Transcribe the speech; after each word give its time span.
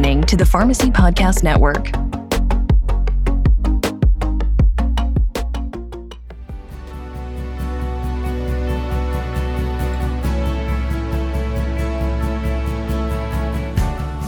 listening 0.00 0.24
to 0.24 0.34
the 0.34 0.46
Pharmacy 0.46 0.88
Podcast 0.88 1.42
Network. 1.42 1.88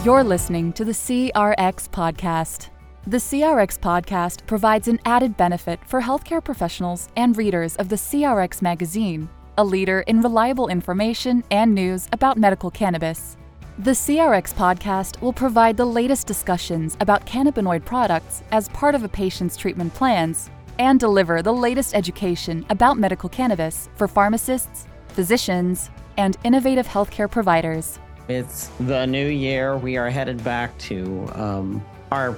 You're 0.05 0.23
listening 0.23 0.73
to 0.73 0.85
the 0.85 0.91
CRX 0.91 1.89
Podcast. 1.89 2.69
The 3.07 3.17
CRX 3.17 3.79
Podcast 3.79 4.45
provides 4.45 4.87
an 4.87 4.99
added 5.05 5.35
benefit 5.37 5.79
for 5.87 5.99
healthcare 6.01 6.43
professionals 6.43 7.09
and 7.15 7.35
readers 7.35 7.75
of 7.77 7.89
the 7.89 7.95
CRX 7.95 8.61
magazine, 8.61 9.27
a 9.57 9.63
leader 9.63 10.01
in 10.01 10.21
reliable 10.21 10.67
information 10.67 11.43
and 11.49 11.73
news 11.73 12.07
about 12.11 12.37
medical 12.37 12.69
cannabis. 12.69 13.37
The 13.79 13.91
CRX 13.91 14.53
Podcast 14.53 15.19
will 15.19 15.33
provide 15.33 15.77
the 15.77 15.85
latest 15.85 16.27
discussions 16.27 16.95
about 16.99 17.25
cannabinoid 17.25 17.83
products 17.83 18.43
as 18.51 18.69
part 18.69 18.93
of 18.93 19.03
a 19.03 19.09
patient's 19.09 19.57
treatment 19.57 19.91
plans 19.95 20.51
and 20.77 20.99
deliver 20.99 21.41
the 21.41 21.51
latest 21.51 21.95
education 21.95 22.63
about 22.69 22.99
medical 22.99 23.29
cannabis 23.29 23.89
for 23.95 24.07
pharmacists, 24.07 24.85
physicians, 25.07 25.89
and 26.17 26.37
innovative 26.43 26.87
healthcare 26.87 27.29
providers. 27.29 27.97
It's 28.27 28.67
the 28.79 29.07
new 29.07 29.27
year. 29.27 29.75
We 29.75 29.97
are 29.97 30.07
headed 30.07 30.43
back 30.43 30.77
to 30.77 31.27
um, 31.33 31.83
our 32.11 32.37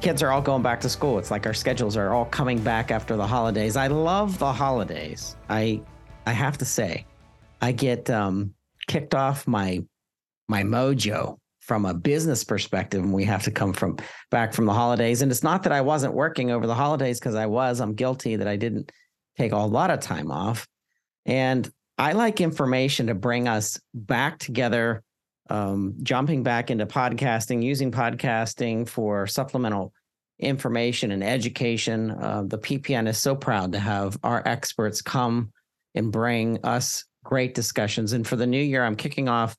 kids 0.00 0.22
are 0.22 0.30
all 0.30 0.42
going 0.42 0.62
back 0.62 0.80
to 0.82 0.88
school. 0.88 1.18
It's 1.18 1.32
like 1.32 1.44
our 1.44 1.54
schedules 1.54 1.96
are 1.96 2.12
all 2.12 2.26
coming 2.26 2.60
back 2.60 2.92
after 2.92 3.16
the 3.16 3.26
holidays. 3.26 3.74
I 3.74 3.88
love 3.88 4.38
the 4.38 4.52
holidays. 4.52 5.36
I 5.48 5.82
I 6.24 6.30
have 6.30 6.56
to 6.58 6.64
say, 6.64 7.04
I 7.60 7.72
get 7.72 8.08
um, 8.10 8.54
kicked 8.86 9.16
off 9.16 9.48
my 9.48 9.82
my 10.48 10.62
mojo 10.62 11.38
from 11.60 11.86
a 11.86 11.94
business 11.94 12.42
perspective 12.42 13.02
and 13.02 13.12
we 13.12 13.24
have 13.24 13.44
to 13.44 13.50
come 13.50 13.72
from 13.72 13.96
back 14.30 14.52
from 14.52 14.66
the 14.66 14.72
holidays 14.72 15.22
and 15.22 15.30
it's 15.30 15.42
not 15.42 15.62
that 15.62 15.72
I 15.72 15.80
wasn't 15.80 16.14
working 16.14 16.50
over 16.50 16.66
the 16.66 16.74
holidays 16.74 17.20
because 17.20 17.34
I 17.34 17.46
was 17.46 17.80
I'm 17.80 17.94
guilty 17.94 18.36
that 18.36 18.48
I 18.48 18.56
didn't 18.56 18.90
take 19.38 19.52
a 19.52 19.56
lot 19.56 19.90
of 19.90 20.00
time 20.00 20.30
off 20.30 20.66
and 21.24 21.70
I 21.98 22.12
like 22.12 22.40
information 22.40 23.06
to 23.08 23.14
bring 23.14 23.48
us 23.48 23.78
back 23.94 24.38
together, 24.38 25.02
um, 25.50 25.94
jumping 26.02 26.42
back 26.42 26.70
into 26.70 26.86
podcasting, 26.86 27.62
using 27.62 27.92
podcasting 27.92 28.88
for 28.88 29.26
supplemental 29.26 29.92
information 30.38 31.12
and 31.12 31.22
education. 31.22 32.10
Uh, 32.10 32.44
the 32.46 32.58
PPN 32.58 33.08
is 33.08 33.18
so 33.18 33.36
proud 33.36 33.72
to 33.72 33.78
have 33.78 34.18
our 34.22 34.42
experts 34.46 35.02
come 35.02 35.52
and 35.94 36.10
bring 36.10 36.58
us 36.64 37.04
great 37.24 37.54
discussions. 37.54 38.14
And 38.14 38.26
for 38.26 38.36
the 38.36 38.46
new 38.46 38.62
year, 38.62 38.84
I'm 38.84 38.96
kicking 38.96 39.28
off 39.28 39.56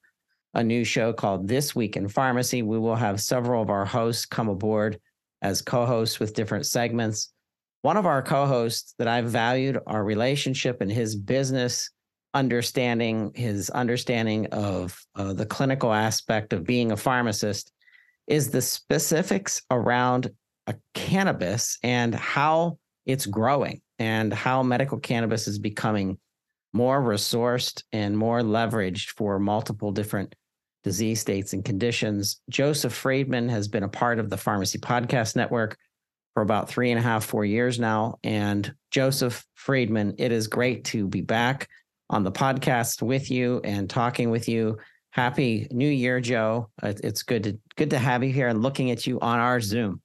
a 0.53 0.63
new 0.63 0.83
show 0.83 1.13
called 1.13 1.47
This 1.47 1.75
Week 1.75 1.97
in 1.97 2.07
Pharmacy. 2.07 2.61
We 2.61 2.77
will 2.77 2.95
have 2.95 3.21
several 3.21 3.61
of 3.61 3.69
our 3.69 3.85
hosts 3.85 4.25
come 4.25 4.49
aboard 4.49 4.99
as 5.41 5.61
co 5.61 5.85
hosts 5.85 6.19
with 6.19 6.33
different 6.33 6.65
segments. 6.65 7.31
One 7.81 7.97
of 7.97 8.05
our 8.05 8.21
co 8.21 8.45
hosts 8.45 8.93
that 8.97 9.07
I've 9.07 9.29
valued 9.29 9.79
our 9.87 10.03
relationship 10.03 10.81
and 10.81 10.91
his 10.91 11.15
business 11.15 11.89
understanding 12.33 13.31
his 13.35 13.69
understanding 13.69 14.47
of 14.47 14.99
uh, 15.15 15.33
the 15.33 15.45
clinical 15.45 15.93
aspect 15.93 16.51
of 16.51 16.63
being 16.63 16.91
a 16.91 16.97
pharmacist 16.97 17.71
is 18.27 18.49
the 18.49 18.61
specifics 18.61 19.61
around 19.69 20.31
a 20.67 20.75
cannabis 20.93 21.77
and 21.83 22.15
how 22.15 22.77
it's 23.05 23.25
growing 23.25 23.81
and 23.99 24.33
how 24.33 24.63
medical 24.63 24.99
cannabis 24.99 25.47
is 25.47 25.59
becoming 25.59 26.17
more 26.73 27.01
resourced 27.01 27.83
and 27.91 28.17
more 28.17 28.41
leveraged 28.41 29.09
for 29.09 29.37
multiple 29.37 29.91
different 29.91 30.33
disease 30.83 31.19
states 31.19 31.53
and 31.53 31.63
conditions. 31.63 32.41
Joseph 32.49 32.93
Friedman 32.93 33.49
has 33.49 33.67
been 33.67 33.83
a 33.83 33.89
part 33.89 34.19
of 34.19 34.29
the 34.29 34.37
Pharmacy 34.37 34.79
Podcast 34.79 35.35
Network 35.35 35.77
for 36.33 36.43
about 36.43 36.69
three 36.69 36.91
and 36.91 36.99
a 36.99 37.03
half, 37.03 37.25
four 37.25 37.45
years 37.45 37.79
now. 37.79 38.17
And 38.23 38.73
Joseph 38.91 39.45
Friedman, 39.55 40.15
it 40.17 40.31
is 40.31 40.47
great 40.47 40.83
to 40.85 41.07
be 41.07 41.21
back 41.21 41.69
on 42.09 42.23
the 42.23 42.31
podcast 42.31 43.01
with 43.01 43.31
you 43.31 43.61
and 43.63 43.89
talking 43.89 44.29
with 44.29 44.47
you. 44.47 44.77
Happy 45.11 45.67
New 45.71 45.89
Year, 45.89 46.19
Joe. 46.19 46.69
It's 46.81 47.23
good 47.23 47.43
to 47.43 47.59
good 47.75 47.91
to 47.91 47.99
have 47.99 48.23
you 48.23 48.31
here 48.31 48.47
and 48.47 48.61
looking 48.61 48.91
at 48.91 49.05
you 49.05 49.19
on 49.19 49.39
our 49.39 49.61
Zoom. 49.61 50.01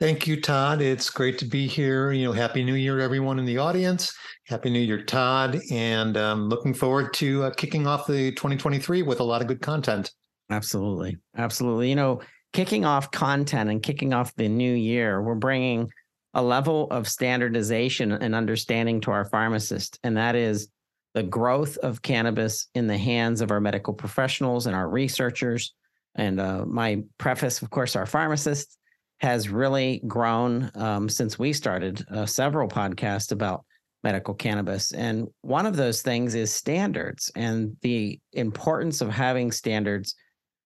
Thank 0.00 0.26
you, 0.26 0.40
Todd. 0.40 0.82
It's 0.82 1.08
great 1.08 1.38
to 1.38 1.44
be 1.44 1.68
here. 1.68 2.10
You 2.10 2.24
know, 2.24 2.32
Happy 2.32 2.64
New 2.64 2.74
Year, 2.74 2.98
everyone 2.98 3.38
in 3.38 3.44
the 3.44 3.58
audience. 3.58 4.12
Happy 4.48 4.68
New 4.68 4.80
Year, 4.80 5.00
Todd. 5.00 5.60
And 5.70 6.16
um, 6.16 6.48
looking 6.48 6.74
forward 6.74 7.14
to 7.14 7.44
uh, 7.44 7.50
kicking 7.50 7.86
off 7.86 8.08
the 8.08 8.32
2023 8.32 9.02
with 9.02 9.20
a 9.20 9.24
lot 9.24 9.40
of 9.40 9.46
good 9.46 9.62
content. 9.62 10.10
Absolutely. 10.50 11.16
Absolutely. 11.36 11.90
You 11.90 11.94
know, 11.94 12.20
kicking 12.52 12.84
off 12.84 13.12
content 13.12 13.70
and 13.70 13.82
kicking 13.82 14.12
off 14.12 14.34
the 14.34 14.48
new 14.48 14.74
year, 14.74 15.22
we're 15.22 15.36
bringing 15.36 15.88
a 16.34 16.42
level 16.42 16.88
of 16.90 17.06
standardization 17.06 18.10
and 18.10 18.34
understanding 18.34 19.00
to 19.02 19.12
our 19.12 19.24
pharmacist. 19.26 20.00
And 20.02 20.16
that 20.16 20.34
is 20.34 20.68
the 21.14 21.22
growth 21.22 21.76
of 21.78 22.02
cannabis 22.02 22.66
in 22.74 22.88
the 22.88 22.98
hands 22.98 23.40
of 23.40 23.52
our 23.52 23.60
medical 23.60 23.94
professionals 23.94 24.66
and 24.66 24.74
our 24.74 24.88
researchers. 24.88 25.72
And 26.16 26.40
uh, 26.40 26.64
my 26.66 27.04
preface, 27.18 27.62
of 27.62 27.70
course, 27.70 27.94
our 27.94 28.06
pharmacists 28.06 28.76
has 29.24 29.48
really 29.48 30.02
grown 30.06 30.70
um, 30.74 31.08
since 31.08 31.38
we 31.38 31.50
started 31.50 32.04
uh, 32.10 32.26
several 32.26 32.68
podcasts 32.68 33.32
about 33.32 33.64
medical 34.02 34.34
cannabis. 34.34 34.92
And 34.92 35.28
one 35.40 35.64
of 35.64 35.76
those 35.76 36.02
things 36.02 36.34
is 36.34 36.52
standards 36.52 37.32
and 37.34 37.74
the 37.80 38.20
importance 38.34 39.00
of 39.00 39.08
having 39.08 39.50
standards 39.50 40.14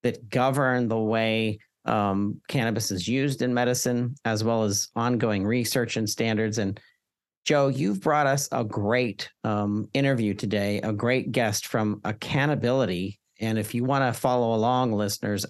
that 0.03 0.29
govern 0.29 0.89
the 0.89 0.99
way 0.99 1.61
um, 1.85 2.41
cannabis 2.49 2.91
is 2.91 3.07
used 3.07 3.43
in 3.43 3.55
medicine, 3.55 4.17
as 4.25 4.43
well 4.43 4.65
as 4.65 4.89
ongoing 4.97 5.47
research 5.47 5.97
and 5.97 6.11
standards. 6.11 6.59
And 6.59 6.81
Joe, 7.45 7.69
you've 7.69 8.01
brought 8.01 8.27
us 8.27 8.49
a 8.51 8.65
great 8.65 9.31
um, 9.45 9.89
interview 9.95 10.35
today, 10.35 10.81
a 10.81 10.93
great 10.93 11.31
guest 11.31 11.69
from 11.69 12.01
Accannability. 12.01 13.19
And 13.39 13.57
if 13.57 13.73
you 13.73 13.85
want 13.85 14.13
to 14.13 14.21
follow 14.21 14.53
along, 14.53 14.95
listeners, 14.95 15.47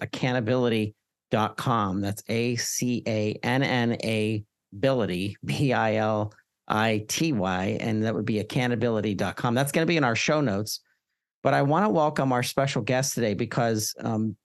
accannability.com. 1.31 2.01
That's 2.01 2.23
A 2.27 2.55
C 2.55 3.03
A 3.07 3.33
N 3.43 3.63
N 3.63 3.97
A 4.03 4.43
ability, 4.73 5.37
B 5.45 5.73
I 5.73 5.95
L 5.95 6.33
I 6.67 7.05
T 7.07 7.33
Y. 7.33 7.77
And 7.79 8.03
that 8.03 8.15
would 8.15 8.25
be 8.25 8.43
accannability.com. 8.43 9.55
That's 9.55 9.71
going 9.71 9.85
to 9.85 9.89
be 9.89 9.97
in 9.97 10.03
our 10.03 10.15
show 10.15 10.41
notes. 10.41 10.81
But 11.41 11.53
I 11.53 11.61
want 11.61 11.85
to 11.85 11.89
welcome 11.89 12.33
our 12.33 12.43
special 12.43 12.81
guest 12.81 13.15
today 13.15 13.33
because 13.33 13.95
um, 14.01 14.35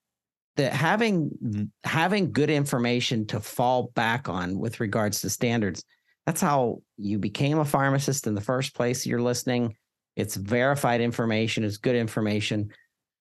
that 0.56 0.72
having 0.72 1.70
having 1.82 2.32
good 2.32 2.50
information 2.50 3.26
to 3.26 3.40
fall 3.40 3.90
back 3.94 4.28
on 4.28 4.58
with 4.58 4.78
regards 4.78 5.20
to 5.22 5.30
standards 5.30 5.84
that's 6.26 6.40
how 6.40 6.80
you 6.96 7.18
became 7.18 7.58
a 7.58 7.66
pharmacist 7.66 8.26
in 8.26 8.34
the 8.34 8.40
first 8.40 8.74
place. 8.74 9.04
You're 9.04 9.20
listening. 9.20 9.76
It's 10.16 10.36
verified 10.36 11.02
information, 11.02 11.64
it's 11.64 11.76
good 11.76 11.96
information. 11.96 12.70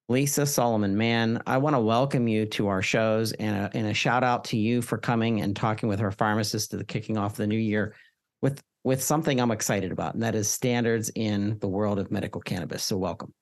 Lisa 0.09 0.45
Solomon, 0.45 0.97
man, 0.97 1.41
I 1.47 1.57
want 1.57 1.75
to 1.75 1.79
welcome 1.79 2.27
you 2.27 2.45
to 2.47 2.67
our 2.67 2.81
shows 2.81 3.31
and 3.33 3.55
a, 3.55 3.77
and 3.77 3.87
a 3.87 3.93
shout 3.93 4.23
out 4.23 4.43
to 4.45 4.57
you 4.57 4.81
for 4.81 4.97
coming 4.97 5.41
and 5.41 5.55
talking 5.55 5.87
with 5.87 6.01
our 6.01 6.11
pharmacist 6.11 6.71
to 6.71 6.77
the 6.77 6.83
kicking 6.83 7.17
off 7.17 7.35
the 7.35 7.47
new 7.47 7.57
year 7.57 7.95
with 8.41 8.61
with 8.83 9.01
something 9.01 9.39
I'm 9.39 9.51
excited 9.51 9.93
about, 9.93 10.13
and 10.13 10.23
that 10.23 10.35
is 10.35 10.51
standards 10.51 11.09
in 11.15 11.57
the 11.59 11.69
world 11.69 11.99
of 11.99 12.11
medical 12.11 12.41
cannabis. 12.41 12.83
So 12.83 12.97
welcome. 12.97 13.33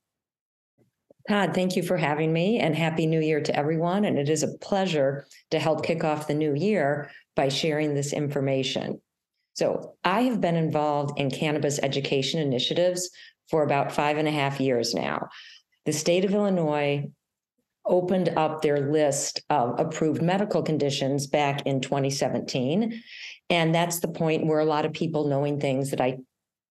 Todd, 1.28 1.56
thank 1.56 1.76
you 1.76 1.82
for 1.82 1.98
having 1.98 2.32
me 2.32 2.60
and 2.60 2.76
happy 2.76 3.08
new 3.08 3.20
year 3.20 3.42
to 3.42 3.56
everyone. 3.56 4.06
And 4.06 4.20
it 4.20 4.30
is 4.30 4.44
a 4.44 4.58
pleasure 4.60 5.26
to 5.50 5.60
help 5.60 5.84
kick 5.84 6.04
off 6.04 6.28
the 6.28 6.36
new 6.36 6.54
year 6.54 7.10
by 7.36 7.50
sharing 7.50 7.96
this 7.96 8.14
information. 8.14 9.02
So 9.54 9.96
I 10.04 10.22
have 10.22 10.42
been 10.42 10.56
involved 10.56 11.20
in 11.20 11.32
cannabis 11.32 11.80
education 11.82 12.40
initiatives 12.40 13.10
for 13.50 13.64
about 13.64 13.92
five 13.92 14.18
and 14.18 14.28
a 14.28 14.32
half 14.32 14.60
years 14.60 14.94
now. 14.94 15.28
The 15.86 15.94
state 15.94 16.26
of 16.26 16.34
Illinois 16.34 17.10
opened 17.86 18.30
up 18.30 18.62
their 18.62 18.92
list 18.92 19.42
of 19.50 19.80
approved 19.80 20.22
medical 20.22 20.62
conditions 20.62 21.28
back 21.28 21.66
in 21.66 21.82
2017. 21.82 23.02
And 23.50 23.74
that's 23.74 24.00
the 24.00 24.08
point 24.08 24.46
where 24.46 24.60
a 24.60 24.66
lot 24.66 24.86
of 24.86 24.94
people 24.94 25.28
knowing 25.28 25.60
things 25.60 25.90
that 25.92 26.02
I 26.02 26.18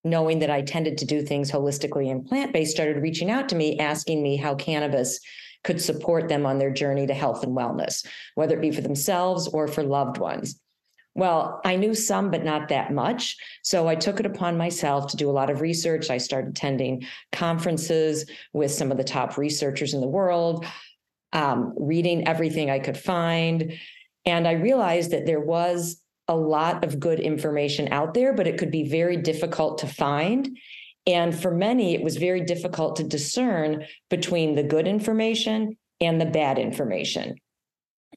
knowing 0.02 0.38
that 0.38 0.48
I 0.48 0.62
tended 0.62 0.96
to 0.98 1.04
do 1.04 1.20
things 1.20 1.50
holistically 1.50 2.10
and 2.10 2.24
plant-based 2.24 2.72
started 2.72 3.02
reaching 3.02 3.30
out 3.30 3.50
to 3.50 3.54
me 3.54 3.78
asking 3.78 4.22
me 4.22 4.36
how 4.36 4.54
cannabis 4.54 5.20
could 5.62 5.78
support 5.78 6.26
them 6.26 6.46
on 6.46 6.58
their 6.58 6.70
journey 6.70 7.06
to 7.06 7.12
health 7.12 7.42
and 7.44 7.54
wellness, 7.54 8.06
whether 8.34 8.56
it 8.56 8.62
be 8.62 8.70
for 8.70 8.80
themselves 8.80 9.46
or 9.48 9.68
for 9.68 9.82
loved 9.82 10.16
ones. 10.16 10.58
Well, 11.14 11.60
I 11.64 11.76
knew 11.76 11.94
some, 11.94 12.30
but 12.30 12.44
not 12.44 12.68
that 12.68 12.92
much. 12.92 13.36
So 13.62 13.88
I 13.88 13.96
took 13.96 14.20
it 14.20 14.26
upon 14.26 14.56
myself 14.56 15.10
to 15.10 15.16
do 15.16 15.28
a 15.28 15.32
lot 15.32 15.50
of 15.50 15.60
research. 15.60 16.08
I 16.08 16.18
started 16.18 16.50
attending 16.50 17.04
conferences 17.32 18.30
with 18.52 18.70
some 18.70 18.90
of 18.92 18.96
the 18.96 19.04
top 19.04 19.36
researchers 19.36 19.92
in 19.92 20.00
the 20.00 20.08
world, 20.08 20.64
um, 21.32 21.74
reading 21.76 22.28
everything 22.28 22.70
I 22.70 22.78
could 22.78 22.96
find. 22.96 23.72
And 24.24 24.46
I 24.46 24.52
realized 24.52 25.10
that 25.10 25.26
there 25.26 25.40
was 25.40 26.00
a 26.28 26.36
lot 26.36 26.84
of 26.84 27.00
good 27.00 27.18
information 27.18 27.92
out 27.92 28.14
there, 28.14 28.32
but 28.32 28.46
it 28.46 28.56
could 28.56 28.70
be 28.70 28.88
very 28.88 29.16
difficult 29.16 29.78
to 29.78 29.88
find. 29.88 30.56
And 31.06 31.36
for 31.36 31.52
many, 31.52 31.94
it 31.94 32.02
was 32.02 32.18
very 32.18 32.42
difficult 32.42 32.96
to 32.96 33.04
discern 33.04 33.84
between 34.10 34.54
the 34.54 34.62
good 34.62 34.86
information 34.86 35.76
and 36.00 36.20
the 36.20 36.26
bad 36.26 36.58
information. 36.58 37.36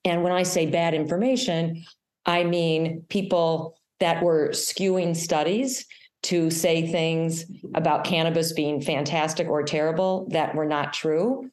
And 0.06 0.22
when 0.22 0.32
I 0.32 0.44
say 0.44 0.68
bad 0.68 0.94
information, 0.94 1.84
I 2.26 2.44
mean 2.44 3.06
people 3.10 3.78
that 4.00 4.24
were 4.24 4.50
skewing 4.50 5.16
studies 5.16 5.86
to 6.24 6.50
say 6.50 6.88
things 6.88 7.46
about 7.76 8.06
cannabis 8.06 8.54
being 8.54 8.82
fantastic 8.82 9.48
or 9.48 9.64
terrible 9.64 10.28
that 10.32 10.56
were 10.56 10.66
not 10.66 10.94
true 10.94 11.50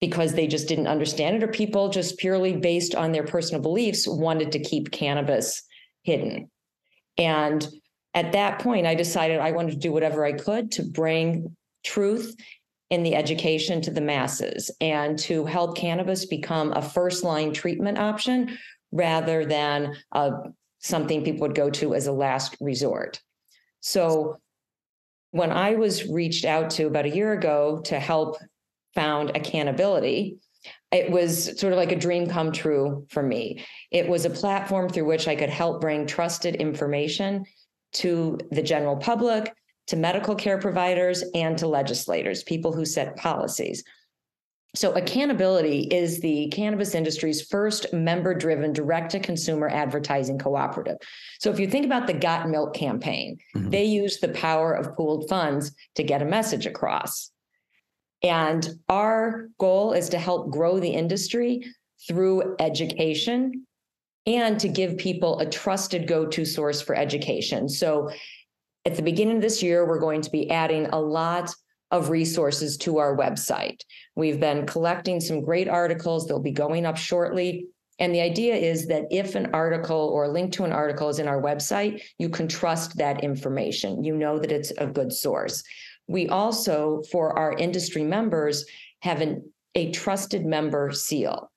because 0.00 0.32
they 0.32 0.46
just 0.46 0.66
didn't 0.66 0.88
understand 0.88 1.36
it, 1.36 1.44
or 1.44 1.48
people 1.48 1.88
just 1.88 2.18
purely 2.18 2.56
based 2.56 2.94
on 2.94 3.12
their 3.12 3.22
personal 3.22 3.62
beliefs 3.62 4.08
wanted 4.08 4.50
to 4.50 4.58
keep 4.58 4.90
cannabis 4.90 5.62
hidden. 6.02 6.50
And 7.16 7.66
at 8.14 8.32
that 8.32 8.58
point, 8.58 8.86
I 8.86 8.94
decided 8.94 9.38
I 9.38 9.52
wanted 9.52 9.72
to 9.72 9.78
do 9.78 9.92
whatever 9.92 10.24
I 10.24 10.32
could 10.32 10.72
to 10.72 10.82
bring 10.82 11.54
truth 11.84 12.34
in 12.90 13.04
the 13.04 13.14
education 13.14 13.80
to 13.82 13.90
the 13.90 14.00
masses 14.00 14.70
and 14.80 15.18
to 15.20 15.44
help 15.44 15.76
cannabis 15.76 16.26
become 16.26 16.72
a 16.72 16.82
first 16.82 17.24
line 17.24 17.52
treatment 17.52 17.98
option 17.98 18.58
rather 18.92 19.44
than 19.44 19.96
uh, 20.12 20.30
something 20.78 21.24
people 21.24 21.40
would 21.40 21.56
go 21.56 21.70
to 21.70 21.94
as 21.94 22.06
a 22.06 22.12
last 22.12 22.56
resort. 22.60 23.20
So 23.80 24.38
when 25.30 25.50
I 25.50 25.74
was 25.74 26.06
reached 26.08 26.44
out 26.44 26.70
to 26.70 26.86
about 26.86 27.06
a 27.06 27.14
year 27.14 27.32
ago 27.32 27.80
to 27.86 27.98
help 27.98 28.36
found 28.94 29.30
Accannability, 29.30 30.36
it 30.92 31.10
was 31.10 31.58
sort 31.58 31.72
of 31.72 31.78
like 31.78 31.90
a 31.90 31.96
dream 31.96 32.28
come 32.28 32.52
true 32.52 33.06
for 33.08 33.22
me. 33.22 33.64
It 33.90 34.06
was 34.06 34.24
a 34.24 34.30
platform 34.30 34.88
through 34.88 35.06
which 35.06 35.26
I 35.26 35.34
could 35.34 35.48
help 35.48 35.80
bring 35.80 36.06
trusted 36.06 36.56
information 36.56 37.44
to 37.94 38.38
the 38.50 38.62
general 38.62 38.96
public, 38.96 39.52
to 39.88 39.96
medical 39.96 40.34
care 40.34 40.58
providers, 40.58 41.24
and 41.34 41.56
to 41.58 41.66
legislators, 41.66 42.42
people 42.42 42.72
who 42.72 42.84
set 42.84 43.16
policies. 43.16 43.82
So, 44.74 44.94
Accannability 44.94 45.92
is 45.92 46.20
the 46.20 46.48
cannabis 46.48 46.94
industry's 46.94 47.42
first 47.42 47.92
member 47.92 48.32
driven 48.32 48.72
direct 48.72 49.10
to 49.10 49.20
consumer 49.20 49.68
advertising 49.68 50.38
cooperative. 50.38 50.96
So, 51.40 51.50
if 51.50 51.60
you 51.60 51.68
think 51.68 51.84
about 51.84 52.06
the 52.06 52.14
Got 52.14 52.48
Milk 52.48 52.72
campaign, 52.72 53.36
mm-hmm. 53.54 53.68
they 53.68 53.84
use 53.84 54.18
the 54.18 54.28
power 54.28 54.72
of 54.72 54.96
pooled 54.96 55.28
funds 55.28 55.72
to 55.96 56.02
get 56.02 56.22
a 56.22 56.24
message 56.24 56.64
across. 56.64 57.30
And 58.22 58.66
our 58.88 59.48
goal 59.58 59.92
is 59.92 60.08
to 60.10 60.18
help 60.18 60.50
grow 60.50 60.80
the 60.80 60.90
industry 60.90 61.66
through 62.08 62.56
education 62.58 63.66
and 64.26 64.58
to 64.60 64.68
give 64.68 64.96
people 64.96 65.38
a 65.40 65.46
trusted 65.46 66.06
go 66.06 66.24
to 66.26 66.44
source 66.46 66.80
for 66.80 66.94
education. 66.94 67.68
So, 67.68 68.10
at 68.86 68.96
the 68.96 69.02
beginning 69.02 69.36
of 69.36 69.42
this 69.42 69.62
year, 69.62 69.86
we're 69.86 70.00
going 70.00 70.22
to 70.22 70.30
be 70.30 70.50
adding 70.50 70.86
a 70.86 70.98
lot 70.98 71.54
of 71.92 72.08
resources 72.08 72.76
to 72.78 72.98
our 72.98 73.16
website. 73.16 73.82
We've 74.16 74.40
been 74.40 74.66
collecting 74.66 75.20
some 75.20 75.44
great 75.44 75.68
articles, 75.68 76.26
they'll 76.26 76.40
be 76.40 76.50
going 76.50 76.86
up 76.86 76.96
shortly. 76.96 77.66
And 77.98 78.14
the 78.14 78.22
idea 78.22 78.56
is 78.56 78.88
that 78.88 79.04
if 79.10 79.34
an 79.34 79.50
article 79.52 80.08
or 80.12 80.24
a 80.24 80.28
link 80.28 80.52
to 80.54 80.64
an 80.64 80.72
article 80.72 81.10
is 81.10 81.18
in 81.18 81.28
our 81.28 81.40
website, 81.40 82.02
you 82.18 82.30
can 82.30 82.48
trust 82.48 82.96
that 82.96 83.22
information. 83.22 84.02
You 84.02 84.16
know 84.16 84.38
that 84.38 84.50
it's 84.50 84.72
a 84.78 84.86
good 84.86 85.12
source. 85.12 85.62
We 86.08 86.28
also, 86.28 87.02
for 87.12 87.38
our 87.38 87.52
industry 87.52 88.02
members, 88.02 88.64
have 89.02 89.20
an, 89.20 89.48
a 89.74 89.92
trusted 89.92 90.44
member 90.44 90.90
seal. 90.90 91.50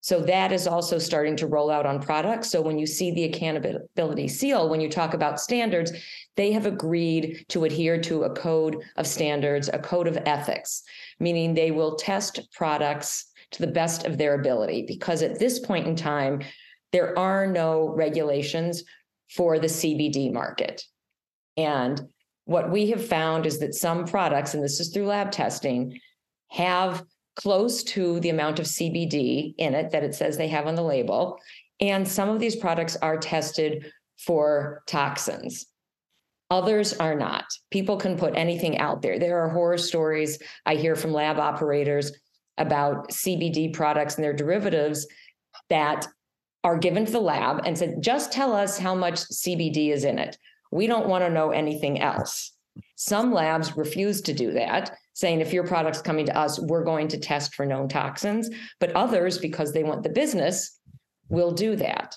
So 0.00 0.20
that 0.22 0.50
is 0.50 0.66
also 0.66 0.98
starting 0.98 1.36
to 1.36 1.46
roll 1.46 1.70
out 1.70 1.86
on 1.86 2.02
products. 2.02 2.50
So 2.50 2.60
when 2.60 2.76
you 2.76 2.86
see 2.86 3.12
the 3.12 3.28
Accannability 3.28 4.28
seal, 4.28 4.68
when 4.68 4.80
you 4.80 4.88
talk 4.88 5.14
about 5.14 5.40
standards, 5.40 5.92
they 6.36 6.52
have 6.52 6.66
agreed 6.66 7.44
to 7.48 7.64
adhere 7.64 8.00
to 8.00 8.24
a 8.24 8.30
code 8.34 8.82
of 8.96 9.06
standards, 9.06 9.68
a 9.68 9.78
code 9.78 10.06
of 10.06 10.18
ethics, 10.24 10.82
meaning 11.20 11.54
they 11.54 11.70
will 11.70 11.96
test 11.96 12.40
products 12.52 13.26
to 13.50 13.60
the 13.60 13.72
best 13.72 14.06
of 14.06 14.16
their 14.16 14.34
ability. 14.34 14.84
Because 14.86 15.22
at 15.22 15.38
this 15.38 15.58
point 15.58 15.86
in 15.86 15.94
time, 15.94 16.40
there 16.92 17.18
are 17.18 17.46
no 17.46 17.88
regulations 17.88 18.84
for 19.34 19.58
the 19.58 19.66
CBD 19.66 20.32
market. 20.32 20.84
And 21.56 22.00
what 22.44 22.70
we 22.70 22.90
have 22.90 23.06
found 23.06 23.46
is 23.46 23.58
that 23.60 23.74
some 23.74 24.06
products, 24.06 24.54
and 24.54 24.62
this 24.62 24.80
is 24.80 24.88
through 24.88 25.06
lab 25.06 25.30
testing, 25.30 25.98
have 26.48 27.04
close 27.36 27.82
to 27.82 28.20
the 28.20 28.28
amount 28.28 28.58
of 28.58 28.66
CBD 28.66 29.54
in 29.56 29.74
it 29.74 29.90
that 29.92 30.04
it 30.04 30.14
says 30.14 30.36
they 30.36 30.48
have 30.48 30.66
on 30.66 30.74
the 30.74 30.82
label. 30.82 31.38
And 31.80 32.06
some 32.06 32.28
of 32.28 32.40
these 32.40 32.56
products 32.56 32.96
are 32.96 33.16
tested 33.16 33.90
for 34.18 34.82
toxins. 34.86 35.66
Others 36.52 36.92
are 36.98 37.14
not. 37.14 37.46
People 37.70 37.96
can 37.96 38.18
put 38.18 38.36
anything 38.36 38.76
out 38.76 39.00
there. 39.00 39.18
There 39.18 39.42
are 39.42 39.48
horror 39.48 39.78
stories 39.78 40.38
I 40.66 40.74
hear 40.74 40.94
from 40.94 41.14
lab 41.14 41.38
operators 41.38 42.12
about 42.58 43.08
CBD 43.08 43.72
products 43.72 44.16
and 44.16 44.22
their 44.22 44.34
derivatives 44.34 45.06
that 45.70 46.06
are 46.62 46.76
given 46.76 47.06
to 47.06 47.12
the 47.12 47.20
lab 47.20 47.62
and 47.64 47.76
said, 47.76 48.02
just 48.02 48.32
tell 48.32 48.52
us 48.52 48.78
how 48.78 48.94
much 48.94 49.14
CBD 49.14 49.94
is 49.94 50.04
in 50.04 50.18
it. 50.18 50.36
We 50.70 50.86
don't 50.86 51.08
want 51.08 51.24
to 51.24 51.30
know 51.30 51.52
anything 51.52 52.02
else. 52.02 52.52
Some 52.96 53.32
labs 53.32 53.74
refuse 53.74 54.20
to 54.20 54.34
do 54.34 54.52
that 54.52 54.94
saying 55.14 55.40
if 55.40 55.54
your 55.54 55.66
product's 55.66 56.02
coming 56.02 56.26
to 56.26 56.36
us, 56.36 56.60
we're 56.60 56.84
going 56.84 57.08
to 57.08 57.18
test 57.18 57.54
for 57.54 57.64
known 57.64 57.88
toxins. 57.88 58.50
But 58.78 58.92
others, 58.92 59.38
because 59.38 59.72
they 59.72 59.84
want 59.84 60.02
the 60.02 60.10
business, 60.10 60.78
will 61.30 61.52
do 61.52 61.76
that. 61.76 62.14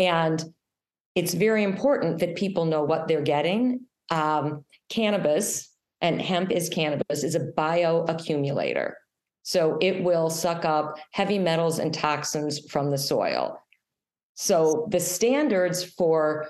And 0.00 0.44
it's 1.16 1.34
very 1.34 1.64
important 1.64 2.20
that 2.20 2.36
people 2.36 2.66
know 2.66 2.82
what 2.82 3.08
they're 3.08 3.22
getting. 3.22 3.80
Um, 4.10 4.64
cannabis 4.90 5.72
and 6.00 6.20
hemp 6.20 6.52
is 6.52 6.68
cannabis 6.68 7.24
is 7.24 7.34
a 7.34 7.52
bioaccumulator. 7.58 8.92
So 9.42 9.78
it 9.80 10.04
will 10.04 10.28
suck 10.28 10.64
up 10.64 10.96
heavy 11.12 11.38
metals 11.38 11.78
and 11.78 11.92
toxins 11.92 12.70
from 12.70 12.90
the 12.90 12.98
soil. 12.98 13.58
So 14.34 14.86
the 14.90 15.00
standards 15.00 15.82
for 15.82 16.48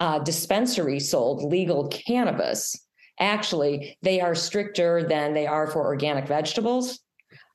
uh, 0.00 0.18
dispensary 0.18 0.98
sold 1.00 1.50
legal 1.50 1.88
cannabis 1.88 2.76
actually 3.20 3.96
they 4.02 4.20
are 4.20 4.34
stricter 4.34 5.06
than 5.08 5.34
they 5.34 5.46
are 5.46 5.66
for 5.66 5.84
organic 5.84 6.26
vegetables. 6.26 7.00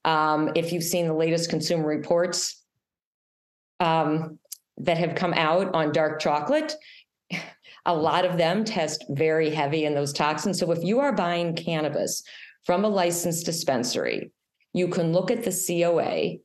Um, 0.05 0.51
if 0.55 0.73
you've 0.73 0.83
seen 0.83 1.07
the 1.07 1.13
latest 1.13 1.49
consumer 1.49 1.87
reports 1.87 2.61
um, 3.79 4.39
that 4.77 4.97
have 4.97 5.15
come 5.15 5.33
out 5.33 5.73
on 5.73 5.91
dark 5.91 6.19
chocolate, 6.19 6.73
a 7.85 7.95
lot 7.95 8.25
of 8.25 8.37
them 8.37 8.63
test 8.63 9.03
very 9.09 9.49
heavy 9.49 9.85
in 9.85 9.93
those 9.93 10.13
toxins. 10.13 10.59
So 10.59 10.71
if 10.71 10.83
you 10.83 10.99
are 10.99 11.11
buying 11.11 11.55
cannabis 11.55 12.23
from 12.65 12.85
a 12.85 12.89
licensed 12.89 13.45
dispensary, 13.45 14.31
you 14.73 14.87
can 14.87 15.11
look 15.11 15.29
at 15.29 15.43
the 15.43 15.51
COA, 15.51 16.37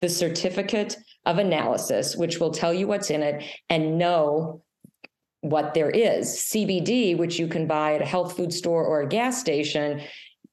the 0.00 0.08
certificate 0.08 0.96
of 1.24 1.38
analysis, 1.38 2.16
which 2.16 2.38
will 2.38 2.50
tell 2.50 2.72
you 2.72 2.86
what's 2.86 3.10
in 3.10 3.22
it, 3.22 3.42
and 3.68 3.98
know 3.98 4.62
what 5.40 5.74
there 5.74 5.90
is. 5.90 6.28
CBD, 6.52 7.16
which 7.16 7.38
you 7.38 7.48
can 7.48 7.66
buy 7.66 7.94
at 7.94 8.02
a 8.02 8.06
health 8.06 8.36
food 8.36 8.52
store 8.52 8.84
or 8.84 9.00
a 9.00 9.08
gas 9.08 9.40
station, 9.40 10.02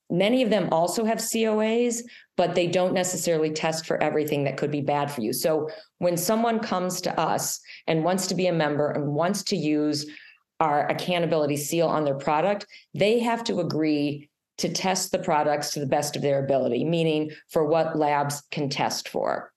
many 0.10 0.42
of 0.44 0.50
them 0.50 0.70
also 0.72 1.06
have 1.06 1.18
COAs, 1.18 2.02
but 2.38 2.56
they 2.56 2.68
don't 2.68 2.94
necessarily 2.94 3.50
test 3.50 3.86
for 3.86 4.02
everything 4.02 4.44
that 4.44 4.58
could 4.58 4.72
be 4.72 4.82
bad 4.82 5.10
for 5.12 5.22
you. 5.22 5.32
So 5.34 5.70
when 6.00 6.18
someone 6.18 6.60
comes 6.60 7.02
to 7.02 7.20
us 7.20 7.60
and 7.88 8.04
wants 8.04 8.28
to 8.28 8.36
be 8.36 8.48
a 8.48 8.54
member 8.54 8.92
and 8.92 9.14
wants 9.14 9.44
to 9.44 9.56
use 9.56 10.06
our 10.60 10.88
Accannability 10.88 11.58
seal 11.58 11.88
on 11.88 12.06
their 12.06 12.16
product, 12.16 12.66
they 12.94 13.20
have 13.20 13.44
to 13.46 13.60
agree 13.60 14.30
to 14.58 14.70
test 14.70 15.12
the 15.12 15.20
products 15.20 15.72
to 15.72 15.80
the 15.80 15.86
best 15.86 16.16
of 16.16 16.22
their 16.22 16.44
ability, 16.44 16.84
meaning 16.86 17.32
for 17.50 17.66
what 17.66 17.98
labs 17.98 18.42
can 18.52 18.70
test 18.70 19.10
for. 19.10 19.52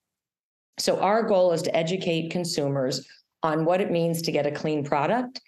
So 0.77 0.99
our 0.99 1.23
goal 1.23 1.51
is 1.51 1.61
to 1.63 1.75
educate 1.75 2.31
consumers 2.31 3.07
on 3.43 3.65
what 3.65 3.81
it 3.81 3.91
means 3.91 4.21
to 4.21 4.31
get 4.31 4.45
a 4.45 4.51
clean 4.51 4.83
product 4.83 5.41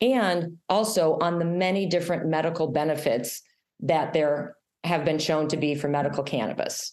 and 0.00 0.58
also 0.68 1.18
on 1.20 1.38
the 1.38 1.44
many 1.44 1.86
different 1.86 2.26
medical 2.26 2.68
benefits 2.68 3.42
that 3.80 4.12
there 4.12 4.56
have 4.84 5.04
been 5.04 5.18
shown 5.18 5.48
to 5.48 5.56
be 5.56 5.74
for 5.74 5.88
medical 5.88 6.22
cannabis. 6.22 6.92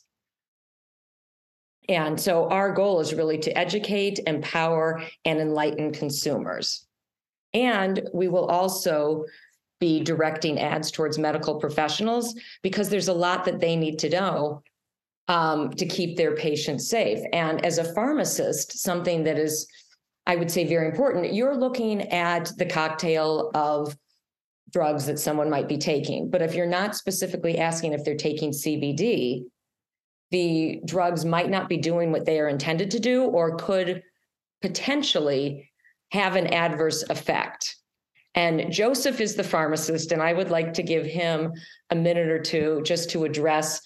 And 1.90 2.20
so 2.20 2.50
our 2.50 2.72
goal 2.72 3.02
is 3.02 3.14
really 3.14 3.38
to 3.40 3.58
educate, 3.58 4.20
empower, 4.26 5.04
and 5.26 5.40
enlighten 5.40 5.92
consumers. 5.92 6.88
And 7.54 8.10
we 8.14 8.30
will 8.30 8.46
also 8.46 9.26
be 9.80 10.02
directing 10.02 10.60
ads 10.60 10.92
towards 10.92 11.20
medical 11.20 11.60
professionals 11.60 12.36
because 12.62 12.90
there's 12.90 13.10
a 13.10 13.14
lot 13.14 13.44
that 13.46 13.60
they 13.60 13.76
need 13.76 14.00
to 14.00 14.10
know 14.10 14.64
um, 15.28 15.72
to 15.72 15.86
keep 15.86 16.16
their 16.16 16.36
patients 16.36 16.88
safe. 16.90 17.20
And 17.34 17.66
as 17.66 17.78
a 17.78 17.94
pharmacist, 17.94 18.80
something 18.80 19.24
that 19.26 19.38
is 19.38 19.68
I 20.26 20.36
would 20.36 20.50
say 20.50 20.66
very 20.66 20.88
important. 20.88 21.34
You're 21.34 21.56
looking 21.56 22.10
at 22.10 22.52
the 22.58 22.66
cocktail 22.66 23.52
of 23.54 23.96
drugs 24.74 25.06
that 25.06 25.20
someone 25.20 25.50
might 25.50 25.70
be 25.70 25.78
taking. 25.78 26.30
But 26.30 26.42
if 26.42 26.56
you're 26.56 26.66
not 26.66 26.96
specifically 26.96 27.60
asking 27.60 27.94
if 27.94 28.04
they're 28.04 28.16
taking 28.16 28.52
CBD, 28.52 29.44
the 30.32 30.82
drugs 30.86 31.24
might 31.24 31.50
not 31.50 31.70
be 31.70 31.78
doing 31.78 32.12
what 32.12 32.26
they 32.26 32.40
are 32.40 32.50
intended 32.50 32.90
to 32.92 33.00
do 33.00 33.24
or 33.24 33.56
could 33.56 34.02
potentially 34.62 35.70
have 36.12 36.36
an 36.36 36.48
adverse 36.48 37.04
effect. 37.10 37.76
And 38.36 38.72
Joseph 38.72 39.22
is 39.22 39.36
the 39.36 39.44
pharmacist, 39.44 40.12
and 40.12 40.22
I 40.22 40.34
would 40.34 40.50
like 40.50 40.74
to 40.74 40.84
give 40.84 41.06
him 41.06 41.54
a 41.92 41.96
minute 41.96 42.30
or 42.30 42.40
two 42.40 42.82
just 42.84 43.12
to 43.12 43.26
address 43.26 43.80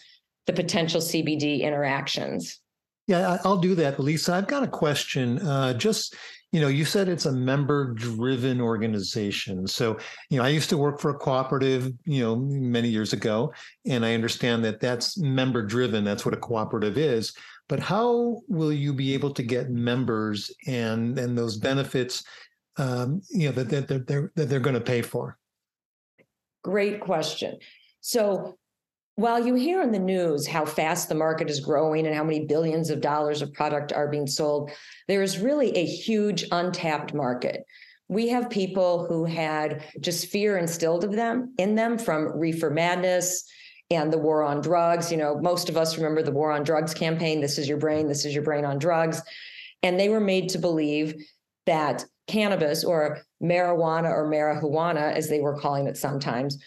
the 0.46 0.54
potential 0.54 1.02
CBD 1.02 1.62
interactions. 1.62 2.62
Yeah, 3.08 3.38
I'll 3.44 3.58
do 3.58 3.76
that, 3.76 4.00
Lisa. 4.00 4.34
I've 4.34 4.48
got 4.48 4.64
a 4.64 4.68
question. 4.68 5.40
Uh, 5.40 5.74
just 5.74 6.16
you 6.52 6.62
know, 6.62 6.70
you 6.70 6.86
said 6.86 7.10
it's 7.10 7.26
a 7.26 7.32
member-driven 7.32 8.62
organization. 8.62 9.68
So, 9.68 9.98
you 10.30 10.38
know, 10.38 10.46
I 10.46 10.50
used 10.50 10.70
to 10.70 10.78
work 10.78 11.00
for 11.00 11.12
a 11.12 11.18
cooperative, 11.18 11.92
you 12.06 12.24
know, 12.24 12.36
many 12.38 12.88
years 12.88 13.12
ago, 13.12 13.54
and 13.86 14.06
I 14.06 14.14
understand 14.14 14.64
that 14.64 14.80
that's 14.80 15.18
member-driven. 15.18 16.04
That's 16.04 16.26
what 16.26 16.34
a 16.34 16.38
cooperative 16.38 16.98
is. 16.98 17.34
But 17.68 17.82
how 17.82 18.42
will 18.48 18.72
you 18.72 18.94
be 18.94 19.14
able 19.14 19.34
to 19.34 19.44
get 19.44 19.70
members 19.70 20.50
and 20.68 21.20
and 21.20 21.38
those 21.38 21.58
benefits, 21.58 22.24
um, 22.78 23.22
you 23.30 23.50
know, 23.50 23.52
that, 23.52 23.70
that 23.70 23.88
they're, 23.90 24.00
they're 24.00 24.32
that 24.36 24.46
they're 24.46 24.62
going 24.62 24.74
to 24.74 24.82
pay 24.82 25.02
for? 25.02 25.38
Great 26.64 27.02
question. 27.02 27.58
So 28.00 28.58
while 29.18 29.44
you 29.44 29.56
hear 29.56 29.82
in 29.82 29.92
the 29.92 30.00
news 30.00 30.46
how 30.46 30.64
fast 30.64 31.10
the 31.10 31.16
market 31.16 31.50
is 31.50 31.60
growing 31.60 32.06
and 32.06 32.16
how 32.16 32.24
many 32.24 32.46
billions 32.46 32.92
of 32.92 33.02
dollars 33.02 33.42
of 33.42 33.52
product 33.52 33.92
are 33.92 34.08
being 34.08 34.28
sold, 34.28 34.70
there 35.08 35.24
is 35.24 35.40
really 35.40 35.76
a 35.76 35.84
huge 35.84 36.46
untapped 36.52 37.16
market. 37.16 37.66
We 38.10 38.28
have 38.28 38.48
people 38.52 39.08
who 39.08 39.26
had 39.26 39.84
just 40.00 40.28
fear 40.28 40.60
instilled 40.60 41.04
of 41.04 41.14
them 41.14 41.56
in 41.58 41.74
them 41.74 41.98
from 41.98 42.38
reefer 42.38 42.70
madness 42.70 43.44
and 43.90 44.14
the 44.14 44.20
war 44.20 44.44
on 44.44 44.62
drugs. 44.62 45.12
You 45.12 45.18
know, 45.18 45.40
most 45.42 45.68
of 45.68 45.78
us 45.78 45.98
remember 45.98 46.22
the 46.22 46.32
war 46.32 46.52
on 46.52 46.64
drugs 46.64 46.94
campaign. 46.94 47.42
This 47.42 47.58
is 47.58 47.68
your 47.68 47.80
brain. 47.80 48.08
This 48.08 48.24
is 48.24 48.36
your 48.36 48.44
brain 48.44 48.66
on 48.66 48.78
drugs. 48.78 49.20
And 49.82 50.00
they 50.00 50.10
were 50.10 50.20
made 50.20 50.50
to 50.50 50.60
believe 50.60 51.16
that 51.66 52.06
cannabis 52.28 52.84
or 52.84 53.24
marijuana 53.42 54.12
or 54.12 54.30
marijuana, 54.30 55.12
as 55.12 55.28
they 55.28 55.40
were 55.40 55.58
calling 55.60 55.88
it 55.88 55.98
sometimes, 55.98 56.60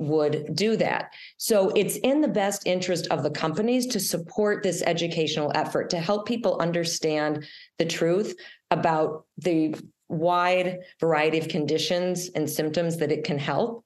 would 0.00 0.56
do 0.56 0.76
that. 0.76 1.12
So 1.36 1.68
it's 1.76 1.96
in 1.96 2.22
the 2.22 2.28
best 2.28 2.66
interest 2.66 3.06
of 3.08 3.22
the 3.22 3.30
companies 3.30 3.86
to 3.88 4.00
support 4.00 4.62
this 4.62 4.82
educational 4.82 5.52
effort 5.54 5.90
to 5.90 6.00
help 6.00 6.26
people 6.26 6.58
understand 6.58 7.44
the 7.78 7.84
truth 7.84 8.34
about 8.70 9.26
the 9.36 9.74
wide 10.08 10.78
variety 10.98 11.38
of 11.38 11.48
conditions 11.48 12.30
and 12.34 12.48
symptoms 12.48 12.96
that 12.96 13.12
it 13.12 13.24
can 13.24 13.38
help. 13.38 13.84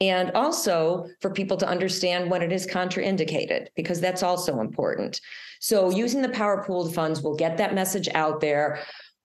And 0.00 0.30
also 0.30 1.08
for 1.20 1.30
people 1.30 1.58
to 1.58 1.68
understand 1.68 2.30
when 2.30 2.42
it 2.42 2.52
is 2.52 2.66
contraindicated, 2.66 3.66
because 3.74 4.00
that's 4.00 4.22
also 4.22 4.60
important. 4.60 5.20
So, 5.60 5.90
using 5.90 6.22
the 6.22 6.30
power 6.30 6.64
pooled 6.64 6.94
funds 6.94 7.20
will 7.20 7.36
get 7.36 7.58
that 7.58 7.74
message 7.74 8.08
out 8.14 8.40
there 8.40 8.80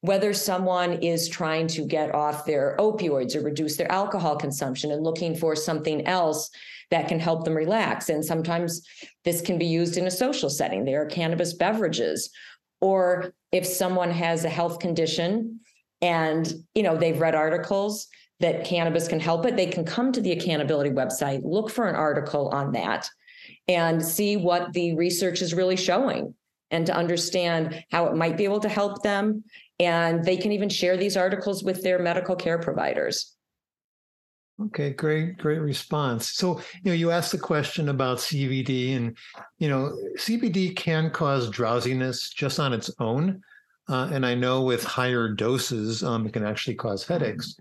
whether 0.06 0.34
someone 0.34 0.94
is 0.94 1.28
trying 1.28 1.68
to 1.68 1.86
get 1.86 2.14
off 2.14 2.46
their 2.46 2.76
opioids 2.80 3.36
or 3.36 3.42
reduce 3.42 3.76
their 3.78 3.92
alcohol 3.92 4.36
consumption 4.36 4.92
and 4.92 5.04
looking 5.04 5.36
for 5.36 5.56
something 5.56 6.06
else 6.06 6.50
that 6.92 7.08
can 7.08 7.20
help 7.20 7.44
them 7.44 7.56
relax. 7.56 8.10
And 8.10 8.24
sometimes 8.24 8.82
this 9.24 9.42
can 9.42 9.58
be 9.58 9.66
used 9.66 9.98
in 9.98 10.08
a 10.08 10.12
social 10.12 10.50
setting. 10.50 10.86
There 10.86 11.02
are 11.02 11.08
cannabis 11.08 11.54
beverages. 11.54 12.30
Or 12.82 13.34
if 13.52 13.66
someone 13.66 14.12
has 14.12 14.46
a 14.46 14.50
health 14.50 14.80
condition 14.80 15.60
and 16.02 16.54
you 16.76 16.84
know 16.84 16.96
they've 16.96 17.20
read 17.20 17.34
articles 17.34 18.08
that 18.42 18.66
cannabis 18.66 19.08
can 19.08 19.20
help 19.20 19.46
it, 19.46 19.56
they 19.56 19.66
can 19.66 19.86
come 19.86 20.12
to 20.12 20.22
the 20.22 20.36
Accannability 20.36 20.94
website, 20.94 21.42
look 21.44 21.70
for 21.70 21.88
an 21.88 21.96
article 21.96 22.50
on 22.50 22.74
that, 22.74 23.10
and 23.68 24.04
see 24.06 24.36
what 24.36 24.74
the 24.74 24.94
research 24.96 25.42
is 25.42 25.54
really 25.54 25.78
showing 25.78 26.36
and 26.72 26.86
to 26.86 26.96
understand 26.96 27.84
how 27.92 28.08
it 28.08 28.16
might 28.16 28.38
be 28.38 28.44
able 28.44 28.60
to 28.60 28.70
help 28.70 29.04
them 29.04 29.44
and 29.80 30.24
they 30.24 30.38
can 30.38 30.52
even 30.52 30.70
share 30.70 30.98
these 30.98 31.18
articles 31.18 31.64
with 31.64 31.84
their 31.84 32.00
medical 32.00 32.36
care 32.36 32.58
providers. 32.58 33.36
Okay, 34.68 34.92
great, 34.92 35.38
great 35.38 35.60
response. 35.60 36.32
So, 36.32 36.60
you 36.84 36.92
know, 36.92 36.94
you 36.94 37.12
asked 37.12 37.34
the 37.34 37.38
question 37.38 37.90
about 37.90 38.20
CBD, 38.20 38.96
and 38.96 39.18
you 39.58 39.68
know, 39.68 39.92
CBD 40.18 40.74
can 40.74 41.10
cause 41.10 41.50
drowsiness 41.50 42.30
just 42.30 42.58
on 42.58 42.72
its 42.72 42.90
own, 43.00 43.42
uh, 43.90 44.10
and 44.14 44.26
I 44.26 44.34
know 44.34 44.62
with 44.62 44.84
higher 44.84 45.28
doses, 45.28 46.04
um, 46.04 46.26
it 46.26 46.32
can 46.32 46.46
actually 46.46 46.76
cause 46.76 47.06
headaches. 47.06 47.58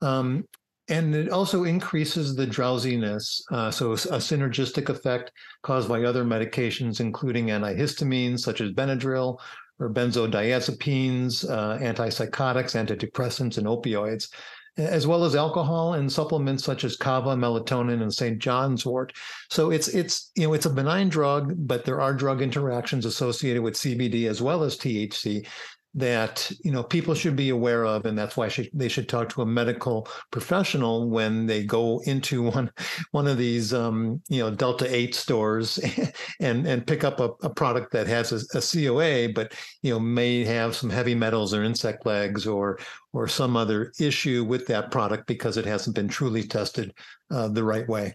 Um, 0.00 0.44
and 0.88 1.14
it 1.14 1.28
also 1.28 1.64
increases 1.64 2.34
the 2.34 2.46
drowsiness. 2.46 3.42
Uh, 3.50 3.70
so, 3.70 3.92
a 3.92 3.96
synergistic 3.96 4.88
effect 4.88 5.32
caused 5.62 5.88
by 5.88 6.04
other 6.04 6.24
medications, 6.24 7.00
including 7.00 7.46
antihistamines 7.46 8.40
such 8.40 8.60
as 8.60 8.72
Benadryl 8.72 9.38
or 9.78 9.90
benzodiazepines, 9.90 11.48
uh, 11.48 11.78
antipsychotics, 11.78 12.74
antidepressants, 12.74 13.58
and 13.58 13.66
opioids, 13.66 14.28
as 14.78 15.06
well 15.06 15.24
as 15.24 15.34
alcohol 15.34 15.94
and 15.94 16.10
supplements 16.10 16.64
such 16.64 16.84
as 16.84 16.96
kava, 16.96 17.34
melatonin, 17.36 18.00
and 18.00 18.12
St. 18.12 18.38
John's 18.38 18.86
wort. 18.86 19.12
So 19.50 19.70
it's 19.70 19.88
it's 19.88 20.30
you 20.36 20.46
know 20.46 20.54
it's 20.54 20.66
a 20.66 20.70
benign 20.70 21.08
drug, 21.08 21.54
but 21.56 21.84
there 21.84 22.00
are 22.00 22.14
drug 22.14 22.42
interactions 22.42 23.04
associated 23.04 23.62
with 23.62 23.74
CBD 23.74 24.28
as 24.28 24.40
well 24.40 24.62
as 24.62 24.76
THC 24.76 25.46
that 25.94 26.50
you 26.62 26.70
know 26.70 26.82
people 26.82 27.14
should 27.14 27.34
be 27.34 27.48
aware 27.48 27.84
of 27.84 28.04
and 28.04 28.16
that's 28.16 28.36
why 28.36 28.50
they 28.74 28.88
should 28.88 29.08
talk 29.08 29.28
to 29.28 29.42
a 29.42 29.46
medical 29.46 30.06
professional 30.30 31.08
when 31.08 31.46
they 31.46 31.64
go 31.64 32.00
into 32.00 32.42
one 32.50 32.70
one 33.12 33.26
of 33.26 33.38
these 33.38 33.72
um, 33.72 34.20
you 34.28 34.38
know 34.38 34.50
delta 34.50 34.94
8 34.94 35.14
stores 35.14 35.78
and 36.40 36.66
and 36.66 36.86
pick 36.86 37.04
up 37.04 37.20
a, 37.20 37.30
a 37.42 37.50
product 37.50 37.92
that 37.92 38.06
has 38.06 38.32
a, 38.32 38.58
a, 38.58 38.60
coa 38.60 39.32
but 39.32 39.54
you 39.82 39.90
know 39.90 39.98
may 39.98 40.44
have 40.44 40.76
some 40.76 40.90
heavy 40.90 41.14
metals 41.14 41.54
or 41.54 41.64
insect 41.64 42.04
legs 42.04 42.46
or 42.46 42.78
or 43.12 43.26
some 43.26 43.56
other 43.56 43.92
issue 43.98 44.44
with 44.44 44.66
that 44.66 44.90
product 44.90 45.26
because 45.26 45.56
it 45.56 45.64
hasn't 45.64 45.96
been 45.96 46.08
truly 46.08 46.42
tested 46.42 46.92
uh, 47.30 47.48
the 47.48 47.64
right 47.64 47.88
way 47.88 48.14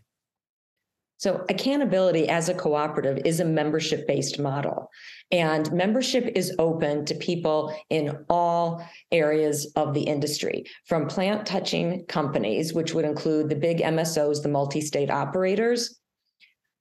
so, 1.23 1.45
Accannability 1.49 2.27
as 2.27 2.49
a 2.49 2.53
cooperative 2.53 3.21
is 3.23 3.39
a 3.39 3.45
membership 3.45 4.05
based 4.05 4.39
model. 4.39 4.89
And 5.31 5.71
membership 5.71 6.29
is 6.35 6.53
open 6.59 7.05
to 7.05 7.15
people 7.15 7.73
in 7.89 8.25
all 8.29 8.85
areas 9.09 9.71
of 9.77 9.93
the 9.93 10.01
industry, 10.01 10.65
from 10.85 11.07
plant 11.07 11.45
touching 11.45 12.03
companies, 12.07 12.73
which 12.73 12.93
would 12.93 13.05
include 13.05 13.47
the 13.47 13.55
big 13.55 13.77
MSOs, 13.77 14.43
the 14.43 14.49
multi 14.49 14.81
state 14.81 15.09
operators, 15.09 15.97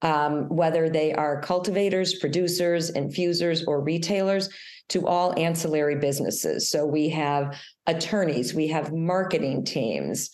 um, 0.02 0.48
whether 0.48 0.90
they 0.90 1.12
are 1.12 1.40
cultivators, 1.40 2.18
producers, 2.18 2.90
infusers, 2.90 3.64
or 3.68 3.80
retailers, 3.80 4.48
to 4.88 5.06
all 5.06 5.38
ancillary 5.38 6.00
businesses. 6.00 6.68
So, 6.68 6.84
we 6.84 7.10
have 7.10 7.56
attorneys, 7.86 8.54
we 8.54 8.66
have 8.66 8.92
marketing 8.92 9.64
teams, 9.64 10.32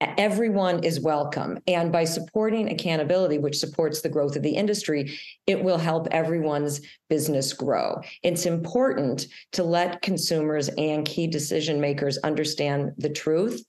everyone 0.00 0.84
is 0.84 1.00
welcome. 1.00 1.58
And 1.66 1.90
by 1.90 2.04
supporting 2.04 2.68
Accannability, 2.68 3.40
which 3.40 3.58
supports 3.58 4.00
the 4.00 4.08
growth 4.08 4.36
of 4.36 4.42
the 4.42 4.54
industry, 4.54 5.18
it 5.46 5.62
will 5.62 5.78
help 5.78 6.08
everyone's 6.10 6.80
business 7.08 7.52
grow. 7.52 8.00
It's 8.22 8.46
important 8.46 9.26
to 9.52 9.62
let 9.62 10.02
consumers 10.02 10.68
and 10.68 11.06
key 11.06 11.26
decision 11.26 11.80
makers 11.80 12.18
understand 12.18 12.92
the 12.98 13.10
truth 13.10 13.64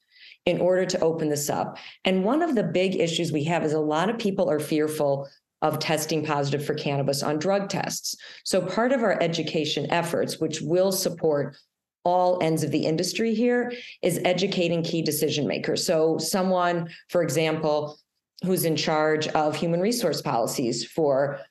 in 0.45 0.59
order 0.59 0.85
to 0.85 0.99
open 0.99 1.29
this 1.29 1.49
up. 1.49 1.77
And 2.05 2.23
one 2.23 2.41
of 2.41 2.55
the 2.55 2.63
big 2.63 2.95
issues 2.95 3.31
we 3.31 3.43
have 3.45 3.63
is 3.63 3.73
a 3.73 3.79
lot 3.79 4.09
of 4.09 4.17
people 4.17 4.49
are 4.49 4.59
fearful 4.59 5.27
of 5.61 5.79
testing 5.79 6.25
positive 6.25 6.65
for 6.65 6.75
cannabis 6.75 7.23
on 7.23 7.39
drug 7.39 7.67
tests. 7.67 8.15
So, 8.43 8.61
part 8.61 8.91
of 8.91 9.01
our 9.01 9.21
education 9.21 9.87
efforts, 9.89 10.39
which 10.39 10.61
will 10.61 10.91
support 10.91 11.57
all 12.07 12.41
ends 12.41 12.63
of 12.63 12.71
the 12.71 12.85
industry 12.85 13.35
here 13.35 13.73
is 14.01 14.21
educating 14.23 14.81
key 14.81 15.01
decision 15.01 15.45
makers. 15.45 15.85
So, 15.85 16.17
someone, 16.17 16.89
for 17.09 17.21
example, 17.21 17.99
who's 18.45 18.63
in 18.63 18.77
charge 18.77 19.27
of 19.29 19.55
human 19.55 19.81
resource 19.81 20.21
policies 20.21 20.85
for 20.85 21.41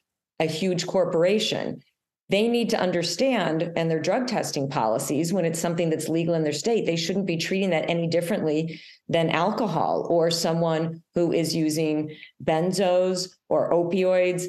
a 0.40 0.46
huge 0.46 0.86
corporation, 0.86 1.82
they 2.30 2.48
need 2.48 2.70
to 2.70 2.80
understand 2.80 3.70
and 3.76 3.90
their 3.90 4.00
drug 4.00 4.26
testing 4.26 4.68
policies 4.68 5.30
when 5.30 5.44
it's 5.44 5.60
something 5.60 5.90
that's 5.90 6.08
legal 6.08 6.34
in 6.34 6.42
their 6.42 6.52
state, 6.52 6.86
they 6.86 6.96
shouldn't 6.96 7.26
be 7.26 7.36
treating 7.36 7.70
that 7.70 7.90
any 7.90 8.08
differently 8.08 8.80
than 9.10 9.28
alcohol 9.28 10.06
or 10.08 10.30
someone 10.30 11.02
who 11.14 11.32
is 11.32 11.54
using 11.54 12.16
benzos 12.42 13.28
or 13.50 13.72
opioids. 13.72 14.46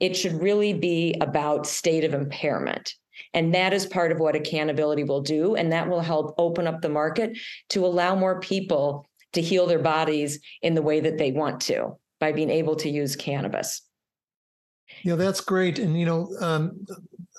It 0.00 0.16
should 0.16 0.42
really 0.42 0.72
be 0.72 1.14
about 1.20 1.66
state 1.66 2.04
of 2.04 2.14
impairment. 2.14 2.94
And 3.34 3.54
that 3.54 3.72
is 3.72 3.86
part 3.86 4.12
of 4.12 4.18
what 4.18 4.34
Accannability 4.34 5.06
will 5.06 5.22
do. 5.22 5.54
And 5.54 5.72
that 5.72 5.88
will 5.88 6.00
help 6.00 6.34
open 6.38 6.66
up 6.66 6.80
the 6.80 6.88
market 6.88 7.38
to 7.70 7.84
allow 7.84 8.14
more 8.14 8.40
people 8.40 9.06
to 9.32 9.40
heal 9.40 9.66
their 9.66 9.78
bodies 9.78 10.40
in 10.60 10.74
the 10.74 10.82
way 10.82 11.00
that 11.00 11.18
they 11.18 11.32
want 11.32 11.60
to 11.62 11.96
by 12.20 12.32
being 12.32 12.50
able 12.50 12.76
to 12.76 12.88
use 12.88 13.16
cannabis. 13.16 13.82
Know, 15.04 15.16
that's 15.16 15.40
great. 15.40 15.78
And, 15.78 15.98
you 15.98 16.06
know, 16.06 16.28
um, 16.40 16.86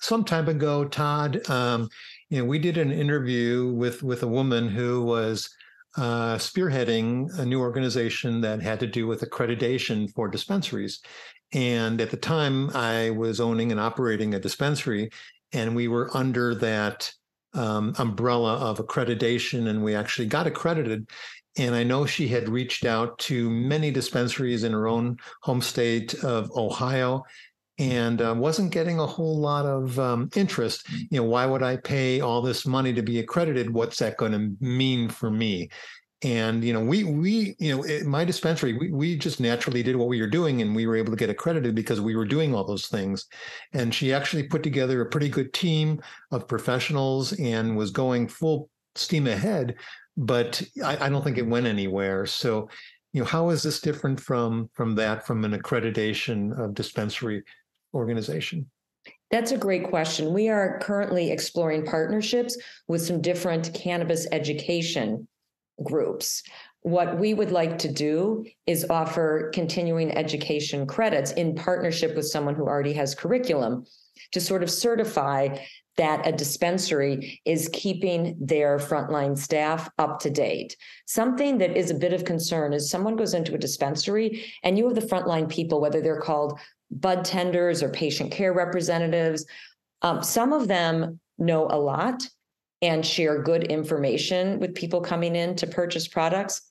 some 0.02 0.24
time 0.24 0.50
ago, 0.50 0.86
Todd, 0.86 1.48
um, 1.50 1.90
you 2.30 2.40
know, 2.40 2.46
we 2.46 2.60
did 2.60 2.78
an 2.78 2.92
interview 2.92 3.72
with 3.74 4.04
with 4.04 4.24
a 4.24 4.28
woman 4.28 4.68
who 4.68 5.04
was 5.04 5.50
uh, 5.98 6.36
spearheading 6.36 7.30
a 7.40 7.46
new 7.46 7.60
organization 7.60 8.42
that 8.42 8.62
had 8.62 8.80
to 8.80 8.88
do 8.88 9.08
with 9.08 9.22
accreditation 9.22 10.12
for 10.14 10.28
dispensaries. 10.28 11.00
And 11.54 12.02
at 12.02 12.10
the 12.10 12.18
time, 12.18 12.72
I 12.72 13.12
was 13.12 13.40
owning 13.40 13.72
and 13.72 13.80
operating 13.80 14.34
a 14.34 14.40
dispensary, 14.40 15.12
and 15.54 15.76
we 15.76 15.88
were 15.88 16.10
under 16.16 16.56
that 16.56 17.12
um, 17.54 17.94
umbrella 18.00 18.56
of 18.56 18.80
accreditation, 18.80 19.68
and 19.70 19.84
we 19.84 19.96
actually 19.96 20.28
got 20.28 20.48
accredited. 20.48 21.10
And 21.56 21.76
I 21.76 21.84
know 21.84 22.06
she 22.06 22.28
had 22.28 22.50
reached 22.50 22.84
out 22.84 23.18
to 23.20 23.50
many 23.50 23.92
dispensaries 23.92 24.64
in 24.64 24.72
her 24.72 24.88
own 24.88 25.18
home 25.44 25.62
state 25.62 26.16
of 26.24 26.52
Ohio. 26.58 27.24
and 27.80 28.22
uh, 28.22 28.36
wasn't 28.38 28.72
getting 28.72 29.00
a 29.00 29.06
whole 29.06 29.40
lot 29.40 29.66
of 29.66 29.98
um, 30.00 30.30
interest. 30.36 30.88
You 31.10 31.20
know, 31.20 31.24
why 31.24 31.46
would 31.46 31.64
I 31.64 31.78
pay 31.78 32.22
all 32.22 32.42
this 32.42 32.66
money 32.66 32.94
to 32.94 33.02
be 33.02 33.20
accredited? 33.20 33.74
What's 33.74 33.98
that 34.00 34.18
going 34.18 34.32
to 34.34 34.56
mean 34.64 35.10
for 35.10 35.32
me? 35.32 35.70
And 36.24 36.64
you 36.64 36.72
know, 36.72 36.80
we 36.80 37.04
we 37.04 37.56
you 37.60 37.76
know, 37.76 37.86
at 37.86 38.04
my 38.04 38.24
dispensary, 38.24 38.74
we 38.74 38.92
we 38.92 39.18
just 39.18 39.40
naturally 39.40 39.84
did 39.84 39.96
what 39.96 40.08
we 40.08 40.22
were 40.22 40.28
doing, 40.28 40.62
and 40.62 40.76
we 40.76 40.88
were 40.88 40.96
able 40.96 41.12
to 41.12 41.18
get 41.18 41.30
accredited 41.30 41.76
because 41.76 42.00
we 42.00 42.16
were 42.16 42.26
doing 42.26 42.56
all 42.56 42.64
those 42.64 42.88
things. 42.88 43.26
And 43.74 43.94
she 43.94 44.14
actually 44.14 44.44
put 44.44 44.64
together 44.64 45.02
a 45.02 45.10
pretty 45.10 45.30
good 45.30 45.54
team 45.54 46.02
of 46.32 46.48
professionals 46.48 47.34
and 47.34 47.76
was 47.76 47.92
going 47.92 48.28
full 48.28 48.70
steam 48.96 49.28
ahead. 49.28 49.76
But 50.16 50.62
I, 50.84 51.06
I 51.06 51.10
don't 51.10 51.24
think 51.24 51.38
it 51.38 51.48
went 51.48 51.66
anywhere. 51.66 52.26
So, 52.26 52.70
you 53.12 53.22
know, 53.22 53.28
how 53.28 53.50
is 53.50 53.64
this 53.64 53.82
different 53.82 54.20
from 54.20 54.70
from 54.74 54.96
that 54.96 55.28
from 55.28 55.44
an 55.44 55.60
accreditation 55.60 56.58
of 56.58 56.74
dispensary 56.74 57.44
organization? 57.94 58.70
That's 59.30 59.52
a 59.52 59.58
great 59.58 59.90
question. 59.90 60.32
We 60.32 60.48
are 60.48 60.80
currently 60.80 61.32
exploring 61.32 61.86
partnerships 61.86 62.56
with 62.88 63.02
some 63.02 63.20
different 63.20 63.74
cannabis 63.74 64.28
education 64.32 65.28
groups. 65.82 66.44
What 66.82 67.18
we 67.18 67.34
would 67.34 67.52
like 67.52 67.78
to 67.80 67.92
do 67.92 68.46
is 68.68 68.86
offer 68.90 69.52
continuing 69.54 70.12
education 70.12 70.86
credits 70.86 71.32
in 71.32 71.56
partnership 71.56 72.16
with 72.16 72.28
someone 72.28 72.56
who 72.56 72.66
already 72.66 72.94
has 72.94 73.16
curriculum 73.16 73.86
to 74.34 74.42
sort 74.42 74.64
of 74.64 74.70
certify 74.70 75.58
that 75.96 76.28
a 76.28 76.32
dispensary 76.32 77.42
is 77.46 77.70
keeping 77.72 78.36
their 78.40 78.80
frontline 78.80 79.38
staff 79.38 79.90
up 80.00 80.20
to 80.20 80.30
date. 80.30 80.76
Something 81.06 81.60
that 81.60 81.78
is 81.78 81.92
a 81.92 81.96
bit 81.96 82.14
of 82.14 82.26
concern 82.26 82.74
is 82.74 82.90
someone 82.90 83.16
goes 83.16 83.34
into 83.34 83.54
a 83.54 83.60
dispensary 83.60 84.46
and 84.64 84.78
you 84.78 84.86
have 84.86 84.96
the 84.96 85.02
frontline 85.02 85.48
people, 85.48 85.80
whether 85.80 86.02
they're 86.02 86.20
called 86.20 86.60
bud 86.90 87.24
tenders 87.24 87.84
or 87.84 87.90
patient 87.90 88.32
care 88.32 88.54
representatives. 88.54 89.46
Um, 90.02 90.24
some 90.24 90.52
of 90.52 90.68
them 90.68 91.20
know 91.38 91.68
a 91.70 91.78
lot 91.78 92.24
and 92.84 93.06
share 93.06 93.42
good 93.42 93.64
information 93.64 94.60
with 94.60 94.76
people 94.76 95.00
coming 95.00 95.36
in 95.38 95.56
to 95.56 95.66
purchase 95.66 96.06
products. 96.06 96.62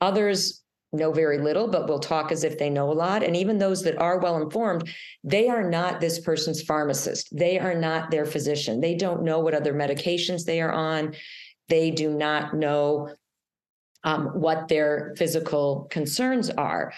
Others 0.00 0.62
know 0.92 1.12
very 1.12 1.38
little, 1.38 1.66
but 1.66 1.88
will 1.88 1.98
talk 1.98 2.30
as 2.30 2.44
if 2.44 2.56
they 2.56 2.70
know 2.70 2.90
a 2.90 2.94
lot. 2.94 3.24
And 3.24 3.36
even 3.36 3.58
those 3.58 3.82
that 3.82 3.98
are 3.98 4.20
well 4.20 4.40
informed, 4.40 4.88
they 5.24 5.48
are 5.48 5.68
not 5.68 6.00
this 6.00 6.20
person's 6.20 6.62
pharmacist. 6.62 7.36
They 7.36 7.58
are 7.58 7.74
not 7.74 8.10
their 8.12 8.24
physician. 8.24 8.80
They 8.80 8.94
don't 8.94 9.24
know 9.24 9.40
what 9.40 9.54
other 9.54 9.74
medications 9.74 10.44
they 10.44 10.60
are 10.60 10.72
on. 10.72 11.14
They 11.68 11.90
do 11.90 12.12
not 12.12 12.54
know 12.54 13.14
um, 14.04 14.26
what 14.28 14.68
their 14.68 15.14
physical 15.16 15.88
concerns 15.90 16.48
are. 16.50 16.92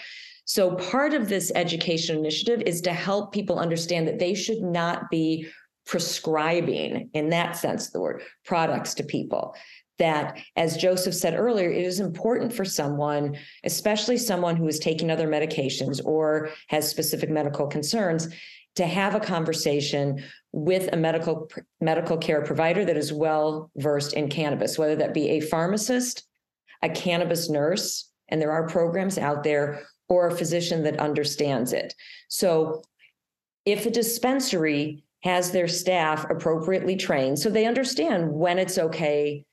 So, 0.45 0.75
part 0.75 1.13
of 1.13 1.29
this 1.29 1.51
education 1.55 2.17
initiative 2.17 2.61
is 2.65 2.81
to 2.81 2.93
help 2.93 3.33
people 3.33 3.59
understand 3.59 4.07
that 4.07 4.19
they 4.19 4.33
should 4.33 4.61
not 4.61 5.09
be 5.09 5.47
prescribing, 5.85 7.09
in 7.13 7.29
that 7.29 7.57
sense, 7.57 7.89
the 7.89 7.99
word 7.99 8.21
products 8.45 8.93
to 8.95 9.03
people. 9.03 9.55
That, 9.99 10.39
as 10.55 10.77
Joseph 10.77 11.13
said 11.13 11.35
earlier, 11.35 11.69
it 11.69 11.85
is 11.85 11.99
important 11.99 12.51
for 12.51 12.65
someone, 12.65 13.37
especially 13.63 14.17
someone 14.17 14.55
who 14.55 14.67
is 14.67 14.79
taking 14.79 15.11
other 15.11 15.27
medications 15.27 16.01
or 16.03 16.49
has 16.67 16.89
specific 16.89 17.29
medical 17.29 17.67
concerns, 17.67 18.27
to 18.75 18.87
have 18.87 19.13
a 19.13 19.19
conversation 19.19 20.23
with 20.51 20.91
a 20.93 20.97
medical 20.97 21.49
medical 21.79 22.17
care 22.17 22.41
provider 22.41 22.83
that 22.85 22.97
is 22.97 23.13
well 23.13 23.69
versed 23.77 24.13
in 24.13 24.29
cannabis, 24.29 24.79
whether 24.79 24.95
that 24.95 25.13
be 25.13 25.29
a 25.29 25.41
pharmacist, 25.41 26.23
a 26.81 26.89
cannabis 26.89 27.49
nurse, 27.49 28.09
and 28.29 28.41
there 28.41 28.51
are 28.51 28.67
programs 28.67 29.17
out 29.19 29.43
there, 29.43 29.83
or 30.09 30.27
a 30.27 30.35
physician 30.35 30.83
that 30.83 30.99
understands 30.99 31.71
it. 31.71 31.93
So 32.29 32.83
if 33.65 33.85
a 33.85 33.91
dispensary 33.91 35.03
has 35.23 35.51
their 35.51 35.67
staff 35.67 36.29
appropriately 36.29 36.95
trained 36.95 37.39
so 37.39 37.49
they 37.49 37.65
understand 37.65 38.31
when 38.31 38.59
it's 38.59 38.77
okay 38.77 39.45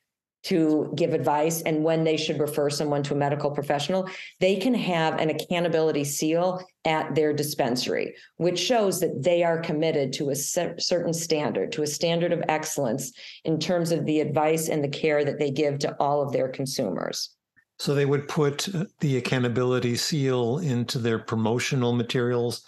to 0.43 0.93
give 0.97 1.13
advice 1.13 1.61
and 1.63 1.85
when 1.85 2.03
they 2.05 2.17
should 2.17 2.41
refer 2.41 2.71
someone 2.71 3.03
to 3.03 3.15
a 3.15 3.17
medical 3.17 3.51
professional, 3.51 4.09
they 4.39 4.57
can 4.57 4.73
have 4.73 5.19
an 5.19 5.29
Accannability 5.29 6.07
seal 6.07 6.65
at 6.87 7.15
their 7.15 7.33
dispensary, 7.33 8.15
which 8.37 8.59
shows 8.59 9.01
that 9.01 9.23
they 9.23 9.43
are 9.43 9.59
committed 9.59 10.13
to 10.15 10.31
a 10.31 10.37
certain 10.37 11.13
standard, 11.13 11.73
to 11.73 11.83
a 11.83 11.87
standard 11.87 12.33
of 12.33 12.43
excellence 12.49 13.13
in 13.45 13.59
terms 13.59 13.93
of 13.93 14.07
the 14.07 14.21
advice 14.21 14.69
and 14.69 14.83
the 14.83 14.89
care 14.89 15.25
that 15.25 15.39
they 15.39 15.51
give 15.51 15.79
to 15.81 15.95
all 16.01 16.23
of 16.23 16.33
their 16.33 16.49
consumers. 16.49 17.31
So 17.79 17.95
they 17.95 18.07
would 18.07 18.29
put 18.29 18.69
the 19.01 19.21
Accannability 19.21 19.99
seal 19.99 20.59
into 20.59 20.99
their 20.99 21.19
promotional 21.19 21.93
materials 21.93 22.63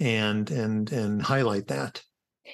and 0.00 0.50
and 0.50 0.92
and 0.92 1.20
highlight 1.20 1.66
that. 1.68 2.02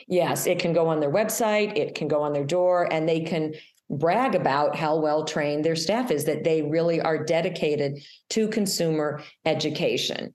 Yes, 0.09 0.46
it 0.46 0.59
can 0.59 0.72
go 0.72 0.88
on 0.88 1.00
their 1.00 1.12
website, 1.12 1.76
it 1.76 1.94
can 1.94 2.09
go 2.09 2.22
on 2.22 2.33
their 2.33 2.44
door, 2.44 2.92
and 2.92 3.09
they 3.09 3.20
can 3.20 3.54
brag 3.90 4.35
about 4.35 4.76
how 4.76 4.98
well 4.98 5.24
trained 5.24 5.64
their 5.64 5.76
staff 5.76 6.11
is, 6.11 6.24
that 6.24 6.44
they 6.44 6.62
really 6.62 7.00
are 7.00 7.24
dedicated 7.24 8.02
to 8.30 8.48
consumer 8.48 9.22
education. 9.44 10.35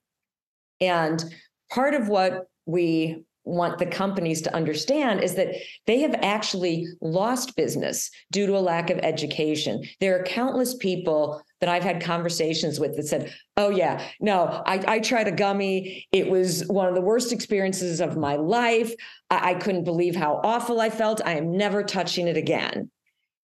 And 0.79 1.23
part 1.69 1.93
of 1.93 2.07
what 2.07 2.47
we 2.65 3.23
want 3.43 3.79
the 3.79 3.85
companies 3.85 4.41
to 4.43 4.53
understand 4.55 5.23
is 5.23 5.35
that 5.35 5.55
they 5.87 5.99
have 6.01 6.15
actually 6.21 6.85
lost 7.01 7.55
business 7.55 8.11
due 8.31 8.45
to 8.45 8.57
a 8.57 8.59
lack 8.59 8.89
of 8.89 8.99
education. 8.99 9.83
There 9.99 10.19
are 10.19 10.23
countless 10.23 10.75
people 10.75 11.41
that 11.59 11.69
I've 11.69 11.83
had 11.83 12.01
conversations 12.01 12.79
with 12.79 12.95
that 12.95 13.07
said, 13.07 13.33
Oh, 13.57 13.69
yeah, 13.69 14.01
no, 14.19 14.63
I, 14.65 14.83
I 14.87 14.99
tried 14.99 15.27
a 15.27 15.31
gummy. 15.31 16.07
It 16.11 16.29
was 16.29 16.65
one 16.67 16.87
of 16.87 16.95
the 16.95 17.01
worst 17.01 17.31
experiences 17.31 17.99
of 17.99 18.17
my 18.17 18.35
life. 18.35 18.93
I, 19.29 19.51
I 19.51 19.53
couldn't 19.55 19.83
believe 19.83 20.15
how 20.15 20.39
awful 20.43 20.79
I 20.79 20.89
felt. 20.89 21.21
I 21.25 21.33
am 21.33 21.55
never 21.57 21.83
touching 21.83 22.27
it 22.27 22.37
again. 22.37 22.89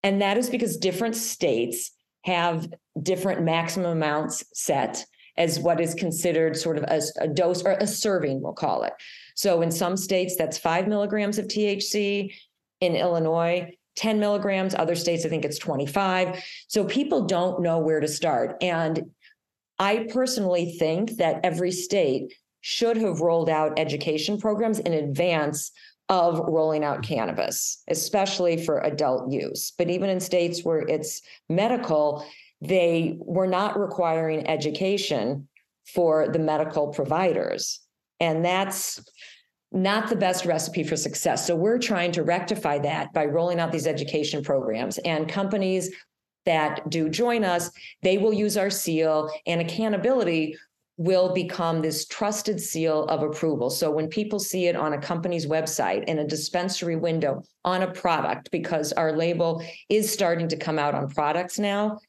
And 0.04 0.21
that 0.21 0.38
is 0.38 0.49
because 0.49 0.78
different 0.78 1.15
states 1.15 1.91
have 2.23 2.67
different 3.01 3.43
maximum 3.43 3.91
amounts 3.91 4.43
set 4.54 5.06
as 5.38 5.60
what 5.60 5.82
is 5.82 5.93
considered 5.93 6.56
sort 6.56 6.78
of 6.78 6.84
a, 6.84 7.01
a 7.19 7.28
dose 7.28 7.63
or 7.63 7.71
a 7.71 7.88
serving, 7.88 8.41
we'll 8.41 8.54
call 8.54 8.84
it. 8.84 8.93
So 9.36 9.62
in 9.62 9.71
some 9.71 9.97
states, 9.97 10.36
that's 10.38 10.58
five 10.58 10.88
milligrams 10.88 11.38
of 11.38 11.47
THC. 11.47 12.34
In 12.82 12.95
Illinois, 12.95 13.71
10 13.95 14.19
milligrams. 14.19 14.75
Other 14.75 14.95
states, 14.95 15.25
I 15.25 15.29
think 15.29 15.45
it's 15.45 15.58
25. 15.58 16.43
So 16.67 16.84
people 16.86 17.25
don't 17.25 17.62
know 17.62 17.79
where 17.79 17.99
to 17.99 18.08
start. 18.08 18.58
And 18.62 19.12
I 19.79 20.08
personally 20.12 20.77
think 20.77 21.17
that 21.17 21.39
every 21.43 21.71
state 21.71 22.34
should 22.62 22.97
have 22.97 23.21
rolled 23.21 23.49
out 23.49 23.77
education 23.77 24.39
programs 24.39 24.79
in 24.79 24.93
advance 24.93 25.71
of 26.10 26.39
rolling 26.39 26.84
out 26.84 27.03
cannabis, 27.03 27.84
especially 27.89 28.63
for 28.63 28.79
adult 28.79 29.31
use. 29.31 29.71
But 29.77 29.89
even 29.89 30.10
in 30.10 30.19
states 30.19 30.63
where 30.63 30.79
it's 30.79 31.21
medical, 31.49 32.25
they 32.62 33.17
were 33.19 33.47
not 33.47 33.79
requiring 33.79 34.47
education 34.47 35.47
for 35.93 36.29
the 36.29 36.39
medical 36.39 36.88
providers. 36.88 37.79
And 38.19 38.45
that's 38.45 39.03
not 39.76 40.10
the 40.10 40.16
best 40.16 40.46
recipe 40.46 40.84
for 40.84 40.96
success. 40.96 41.46
So 41.46 41.56
we're 41.56 41.78
trying 41.78 42.14
to 42.14 42.24
rectify 42.24 42.80
that 42.80 43.12
by 43.14 43.26
rolling 43.26 43.60
out 43.60 43.74
these 43.74 43.88
education 43.88 44.42
programs 44.42 44.98
and 45.00 45.28
companies 45.28 45.94
that 46.46 46.90
do 46.90 47.10
join 47.10 47.44
us, 47.44 47.70
they 48.02 48.18
will 48.18 48.34
use 48.34 48.56
our 48.56 48.70
seal 48.70 49.30
and 49.46 49.62
Accannability 49.62 50.56
will 50.98 51.34
become 51.34 51.82
this 51.82 52.08
trusted 52.08 52.62
seal 52.62 53.04
of 53.08 53.22
approval. 53.22 53.70
So 53.70 53.92
when 53.92 54.08
people 54.08 54.40
see 54.40 54.68
it 54.68 54.78
on 54.78 54.94
a 54.94 55.02
company's 55.02 55.46
website 55.46 56.06
in 56.06 56.20
a 56.20 56.28
dispensary 56.28 56.96
window 56.96 57.44
on 57.66 57.82
a 57.82 57.92
product, 57.92 58.50
because 58.52 58.94
our 58.94 59.12
label 59.12 59.62
is 59.90 60.10
starting 60.10 60.48
to 60.48 60.56
come 60.56 60.80
out 60.80 60.96
on 60.96 61.10
products 61.10 61.60
now, 61.60 62.00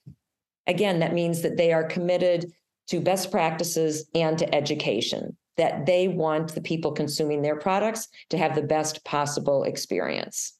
again, 0.68 1.00
that 1.00 1.14
means 1.14 1.42
that 1.42 1.56
they 1.56 1.72
are 1.72 1.82
committed 1.82 2.52
to 2.86 3.00
best 3.00 3.32
practices 3.32 4.08
and 4.14 4.38
to 4.38 4.54
education 4.54 5.36
that 5.56 5.86
they 5.86 6.08
want 6.08 6.54
the 6.54 6.60
people 6.60 6.92
consuming 6.92 7.42
their 7.42 7.56
products 7.56 8.08
to 8.30 8.38
have 8.38 8.54
the 8.54 8.62
best 8.62 9.04
possible 9.04 9.64
experience. 9.64 10.54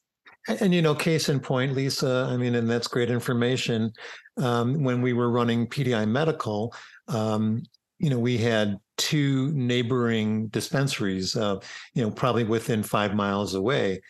And, 0.47 0.73
you 0.73 0.81
know, 0.81 0.95
case 0.95 1.29
in 1.29 1.39
point, 1.39 1.73
Lisa, 1.73 2.27
I 2.31 2.37
mean, 2.37 2.55
and 2.55 2.69
that's 2.69 2.87
great 2.87 3.11
information. 3.11 3.91
Um, 4.37 4.83
when 4.83 5.01
we 5.01 5.13
were 5.13 5.29
running 5.29 5.67
PDI 5.67 6.07
Medical, 6.07 6.73
um, 7.09 7.63
you 7.99 8.09
know, 8.09 8.19
we 8.19 8.37
had 8.37 8.77
two 8.97 9.51
neighboring 9.53 10.47
dispensaries, 10.47 11.35
uh, 11.35 11.59
you 11.93 12.01
know, 12.01 12.11
probably 12.11 12.43
within 12.43 12.81
five 12.81 13.13
miles 13.13 13.55
away. 13.55 14.01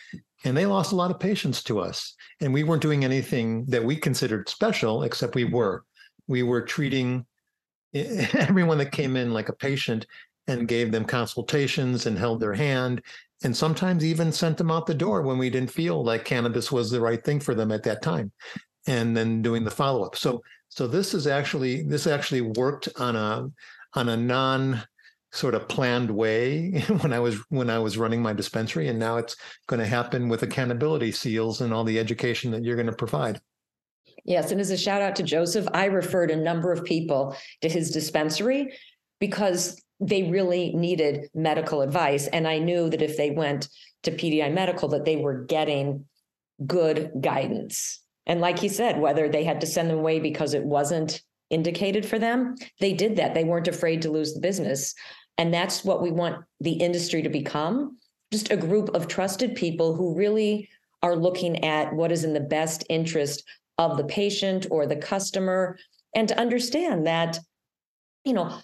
And 0.43 0.55
they 0.55 0.65
lost 0.65 0.91
a 0.91 0.95
lot 0.95 1.11
of 1.11 1.19
patients 1.19 1.63
to 1.63 1.79
us. 1.79 2.13
And 2.41 2.53
we 2.53 2.63
weren't 2.63 2.81
doing 2.81 3.03
anything 3.03 3.65
that 3.67 3.83
we 3.83 3.95
considered 3.95 4.47
special, 4.49 5.03
except 5.03 5.35
we 5.35 5.45
were. 5.45 5.83
We 6.27 6.43
were 6.43 6.61
treating 6.61 7.25
everyone 7.93 8.77
that 8.77 8.91
came 8.91 9.15
in 9.15 9.33
like 9.33 9.49
a 9.49 9.53
patient 9.53 10.05
and 10.47 10.67
gave 10.67 10.91
them 10.91 11.05
consultations 11.05 12.05
and 12.05 12.17
held 12.17 12.39
their 12.39 12.53
hand 12.53 13.01
and 13.43 13.55
sometimes 13.55 14.03
even 14.03 14.31
sent 14.31 14.57
them 14.57 14.71
out 14.71 14.87
the 14.87 14.93
door 14.93 15.21
when 15.21 15.37
we 15.37 15.49
didn't 15.49 15.71
feel 15.71 16.03
like 16.03 16.25
cannabis 16.25 16.71
was 16.71 16.89
the 16.89 17.01
right 17.01 17.23
thing 17.23 17.39
for 17.39 17.53
them 17.53 17.71
at 17.71 17.83
that 17.83 18.01
time 18.01 18.31
and 18.87 19.15
then 19.15 19.41
doing 19.41 19.63
the 19.63 19.71
follow 19.71 20.03
up 20.03 20.15
so 20.15 20.41
so 20.69 20.87
this 20.87 21.13
is 21.13 21.27
actually 21.27 21.83
this 21.83 22.07
actually 22.07 22.41
worked 22.41 22.89
on 22.97 23.15
a 23.15 23.49
on 23.93 24.09
a 24.09 24.17
non 24.17 24.83
sort 25.31 25.55
of 25.55 25.67
planned 25.67 26.09
way 26.09 26.71
when 27.01 27.13
I 27.13 27.19
was 27.19 27.35
when 27.49 27.69
I 27.69 27.79
was 27.79 27.97
running 27.97 28.21
my 28.21 28.33
dispensary, 28.33 28.87
and 28.87 28.99
now 28.99 29.17
it's 29.17 29.35
going 29.67 29.79
to 29.79 29.85
happen 29.85 30.29
with 30.29 30.41
Accannability 30.41 31.13
seals 31.13 31.61
and 31.61 31.73
all 31.73 31.83
the 31.83 31.99
education 31.99 32.51
that 32.51 32.63
you're 32.63 32.75
going 32.75 32.87
to 32.87 32.93
provide. 32.93 33.39
Yes, 34.25 34.51
and 34.51 34.59
as 34.59 34.71
a 34.71 34.77
shout 34.77 35.01
out 35.01 35.15
to 35.17 35.23
Joseph, 35.23 35.67
I 35.73 35.85
referred 35.85 36.31
a 36.31 36.35
number 36.35 36.71
of 36.71 36.83
people 36.83 37.35
to 37.61 37.69
his 37.69 37.91
dispensary 37.91 38.73
because 39.19 39.81
they 39.99 40.23
really 40.23 40.73
needed 40.73 41.29
medical 41.33 41.81
advice, 41.81 42.27
and 42.27 42.47
I 42.47 42.59
knew 42.59 42.89
that 42.89 43.01
if 43.01 43.17
they 43.17 43.31
went 43.31 43.69
to 44.03 44.11
PDI 44.11 44.53
Medical, 44.53 44.89
that 44.89 45.05
they 45.05 45.15
were 45.15 45.45
getting 45.45 46.05
good 46.65 47.11
guidance. 47.19 48.01
And 48.25 48.41
like 48.41 48.59
he 48.59 48.69
said, 48.69 48.99
whether 48.99 49.29
they 49.29 49.43
had 49.43 49.61
to 49.61 49.67
send 49.67 49.89
them 49.89 49.99
away 49.99 50.19
because 50.19 50.53
it 50.53 50.63
wasn't 50.63 51.21
indicated 51.49 52.05
for 52.05 52.19
them, 52.19 52.55
they 52.79 52.93
did 52.93 53.15
that. 53.15 53.33
They 53.33 53.43
weren't 53.43 53.67
afraid 53.67 54.01
to 54.01 54.11
lose 54.11 54.33
the 54.33 54.41
business. 54.41 54.93
And 55.37 55.53
that's 55.53 55.85
what 55.85 56.01
we 56.01 56.11
want 56.11 56.43
the 56.59 56.73
industry 56.73 57.21
to 57.21 57.29
become 57.29 57.97
just 58.31 58.51
a 58.51 58.57
group 58.57 58.89
of 58.89 59.07
trusted 59.07 59.55
people 59.55 59.95
who 59.95 60.15
really 60.15 60.69
are 61.01 61.15
looking 61.15 61.63
at 61.63 61.93
what 61.93 62.11
is 62.11 62.23
in 62.23 62.33
the 62.33 62.39
best 62.39 62.83
interest 62.89 63.43
of 63.77 63.97
the 63.97 64.03
patient 64.03 64.67
or 64.71 64.85
the 64.85 64.95
customer 64.95 65.77
and 66.15 66.27
to 66.27 66.39
understand 66.39 67.05
that, 67.07 67.39
you 68.25 68.33
know, 68.33 68.57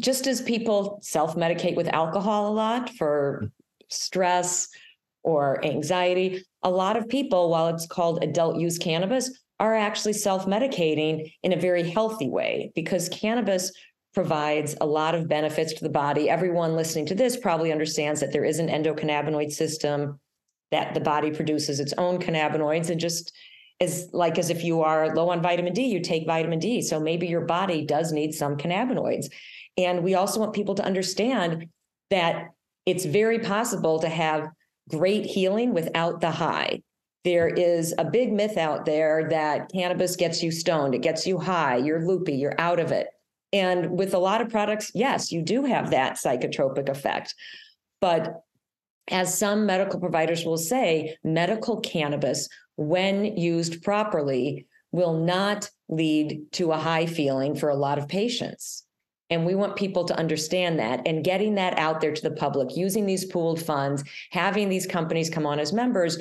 just 0.00 0.26
as 0.26 0.40
people 0.40 0.98
self 1.02 1.36
medicate 1.36 1.76
with 1.76 1.88
alcohol 1.88 2.50
a 2.50 2.54
lot 2.54 2.90
for 2.90 3.50
stress 3.88 4.68
or 5.22 5.64
anxiety, 5.64 6.44
a 6.62 6.70
lot 6.70 6.96
of 6.96 7.08
people, 7.08 7.50
while 7.50 7.68
it's 7.68 7.86
called 7.86 8.24
adult 8.24 8.56
use 8.56 8.78
cannabis, 8.78 9.30
are 9.58 9.76
actually 9.76 10.14
self 10.14 10.46
medicating 10.46 11.32
in 11.42 11.52
a 11.52 11.60
very 11.60 11.88
healthy 11.88 12.28
way 12.28 12.72
because 12.74 13.08
cannabis 13.10 13.70
provides 14.14 14.74
a 14.80 14.86
lot 14.86 15.14
of 15.14 15.28
benefits 15.28 15.74
to 15.74 15.84
the 15.84 15.90
body. 15.90 16.28
Everyone 16.28 16.74
listening 16.74 17.06
to 17.06 17.14
this 17.14 17.36
probably 17.36 17.70
understands 17.70 18.20
that 18.20 18.32
there 18.32 18.44
is 18.44 18.58
an 18.58 18.68
endocannabinoid 18.68 19.52
system 19.52 20.18
that 20.72 20.94
the 20.94 21.00
body 21.00 21.30
produces 21.30 21.78
its 21.78 21.92
own 21.98 22.18
cannabinoids 22.18 22.90
and 22.90 23.00
just 23.00 23.32
as 23.80 24.08
like 24.12 24.38
as 24.38 24.50
if 24.50 24.62
you 24.62 24.82
are 24.82 25.14
low 25.14 25.30
on 25.30 25.42
vitamin 25.42 25.72
D, 25.72 25.84
you 25.84 26.00
take 26.00 26.26
vitamin 26.26 26.58
D. 26.58 26.82
So 26.82 27.00
maybe 27.00 27.26
your 27.26 27.42
body 27.42 27.84
does 27.84 28.12
need 28.12 28.34
some 28.34 28.56
cannabinoids. 28.56 29.26
And 29.76 30.02
we 30.02 30.14
also 30.14 30.40
want 30.40 30.52
people 30.52 30.74
to 30.76 30.84
understand 30.84 31.66
that 32.10 32.48
it's 32.86 33.04
very 33.04 33.38
possible 33.38 34.00
to 34.00 34.08
have 34.08 34.48
great 34.88 35.24
healing 35.26 35.72
without 35.72 36.20
the 36.20 36.30
high. 36.30 36.82
There 37.24 37.48
is 37.48 37.94
a 37.98 38.04
big 38.04 38.32
myth 38.32 38.56
out 38.56 38.86
there 38.86 39.28
that 39.28 39.70
cannabis 39.70 40.16
gets 40.16 40.42
you 40.42 40.50
stoned, 40.50 40.94
it 40.94 41.02
gets 41.02 41.26
you 41.26 41.38
high, 41.38 41.76
you're 41.76 42.06
loopy, 42.06 42.34
you're 42.34 42.58
out 42.58 42.80
of 42.80 42.92
it. 42.92 43.08
And 43.52 43.98
with 43.98 44.14
a 44.14 44.18
lot 44.18 44.40
of 44.40 44.48
products, 44.48 44.90
yes, 44.94 45.30
you 45.30 45.42
do 45.42 45.64
have 45.64 45.90
that 45.90 46.14
psychotropic 46.14 46.88
effect. 46.88 47.34
But 48.00 48.42
as 49.08 49.36
some 49.36 49.66
medical 49.66 50.00
providers 50.00 50.44
will 50.44 50.56
say, 50.56 51.16
medical 51.24 51.80
cannabis, 51.80 52.48
when 52.76 53.36
used 53.36 53.82
properly, 53.82 54.66
will 54.92 55.14
not 55.14 55.70
lead 55.88 56.40
to 56.52 56.72
a 56.72 56.78
high 56.78 57.06
feeling 57.06 57.54
for 57.54 57.68
a 57.68 57.76
lot 57.76 57.98
of 57.98 58.08
patients. 58.08 58.84
And 59.30 59.46
we 59.46 59.54
want 59.54 59.76
people 59.76 60.04
to 60.04 60.18
understand 60.18 60.78
that 60.80 61.06
and 61.06 61.24
getting 61.24 61.54
that 61.54 61.78
out 61.78 62.00
there 62.00 62.12
to 62.12 62.22
the 62.22 62.32
public, 62.32 62.76
using 62.76 63.06
these 63.06 63.24
pooled 63.24 63.62
funds, 63.62 64.02
having 64.30 64.68
these 64.68 64.86
companies 64.86 65.30
come 65.30 65.46
on 65.46 65.58
as 65.60 65.72
members 65.72 66.18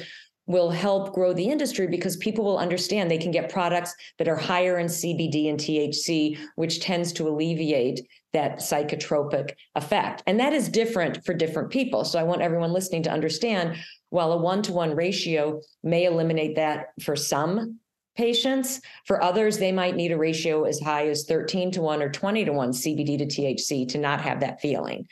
will 0.50 0.72
help 0.72 1.14
grow 1.14 1.32
the 1.32 1.46
industry 1.46 1.86
because 1.86 2.18
people 2.18 2.44
will 2.44 2.58
understand 2.58 3.10
they 3.10 3.20
can 3.20 3.30
get 3.30 3.52
products 3.52 3.94
that 4.18 4.28
are 4.28 4.36
higher 4.36 4.80
in 4.80 4.88
CBD 4.88 5.48
and 5.48 5.60
THC, 5.60 6.40
which 6.56 6.82
tends 6.82 7.14
to 7.14 7.28
alleviate 7.28 8.02
that 8.34 8.58
psychotropic 8.58 9.52
effect. 9.76 10.24
And 10.26 10.40
that 10.40 10.54
is 10.54 10.68
different 10.68 11.24
for 11.24 11.36
different 11.36 11.70
people. 11.70 12.04
So 12.04 12.18
I 12.18 12.24
want 12.24 12.42
everyone 12.42 12.74
listening 12.74 13.04
to 13.04 13.12
understand 13.12 13.78
while 14.10 14.32
a 14.32 14.38
one 14.38 14.64
to 14.64 14.74
one 14.74 14.96
ratio 14.96 15.62
may 15.84 16.06
eliminate 16.06 16.56
that 16.56 16.94
for 17.00 17.16
some 17.16 17.80
patients. 18.20 18.82
For 19.06 19.24
others, 19.24 19.58
they 19.58 19.72
might 19.72 19.96
need 19.96 20.12
a 20.12 20.18
ratio 20.18 20.66
as 20.66 20.80
high 20.80 21.08
as 21.08 21.24
13 21.24 21.72
to 21.72 21.82
1 21.82 22.04
or 22.04 22.10
20 22.10 22.44
to 22.46 22.52
1 22.52 22.72
CBD 22.72 23.18
to 23.18 23.26
THC 23.26 23.88
to 23.88 23.98
not 23.98 24.20
have 24.20 24.42
that 24.42 24.60
feeling. 24.60 25.08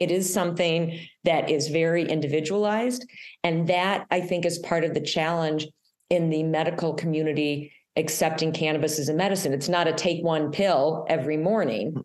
It 0.00 0.10
is 0.10 0.32
something 0.32 0.98
that 1.24 1.50
is 1.50 1.68
very 1.68 2.08
individualized. 2.08 3.06
And 3.44 3.68
that 3.68 4.06
I 4.10 4.22
think 4.22 4.46
is 4.46 4.58
part 4.58 4.84
of 4.84 4.94
the 4.94 5.02
challenge 5.02 5.68
in 6.08 6.30
the 6.30 6.42
medical 6.44 6.94
community 6.94 7.72
accepting 7.94 8.52
cannabis 8.52 8.98
as 8.98 9.10
a 9.10 9.14
medicine. 9.14 9.52
It's 9.52 9.68
not 9.68 9.86
a 9.86 9.92
take 9.92 10.24
one 10.24 10.50
pill 10.50 11.04
every 11.08 11.36
morning. 11.36 12.02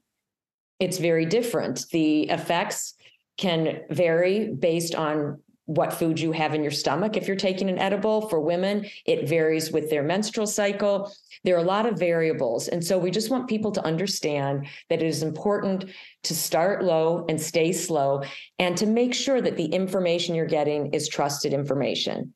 It's 0.79 0.97
very 0.97 1.25
different. 1.25 1.85
The 1.91 2.29
effects 2.29 2.95
can 3.37 3.81
vary 3.89 4.53
based 4.53 4.95
on 4.95 5.41
what 5.75 5.93
food 5.93 6.19
you 6.19 6.33
have 6.33 6.53
in 6.53 6.61
your 6.61 6.71
stomach 6.71 7.15
if 7.15 7.27
you're 7.27 7.35
taking 7.37 7.69
an 7.69 7.79
edible. 7.79 8.27
For 8.27 8.39
women, 8.39 8.85
it 9.05 9.27
varies 9.27 9.71
with 9.71 9.89
their 9.89 10.03
menstrual 10.03 10.47
cycle. 10.47 11.13
There 11.43 11.55
are 11.55 11.63
a 11.63 11.63
lot 11.63 11.85
of 11.85 11.97
variables. 11.97 12.67
And 12.67 12.83
so 12.83 12.97
we 12.97 13.09
just 13.09 13.31
want 13.31 13.47
people 13.47 13.71
to 13.71 13.85
understand 13.85 14.67
that 14.89 15.01
it 15.01 15.07
is 15.07 15.23
important 15.23 15.85
to 16.23 16.35
start 16.35 16.83
low 16.83 17.25
and 17.29 17.41
stay 17.41 17.71
slow 17.71 18.23
and 18.59 18.77
to 18.77 18.85
make 18.85 19.13
sure 19.13 19.41
that 19.41 19.57
the 19.57 19.65
information 19.65 20.35
you're 20.35 20.45
getting 20.45 20.93
is 20.93 21.07
trusted 21.07 21.53
information. 21.53 22.33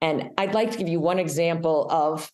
And 0.00 0.30
I'd 0.36 0.54
like 0.54 0.72
to 0.72 0.78
give 0.78 0.88
you 0.88 0.98
one 0.98 1.20
example 1.20 1.86
of 1.88 2.30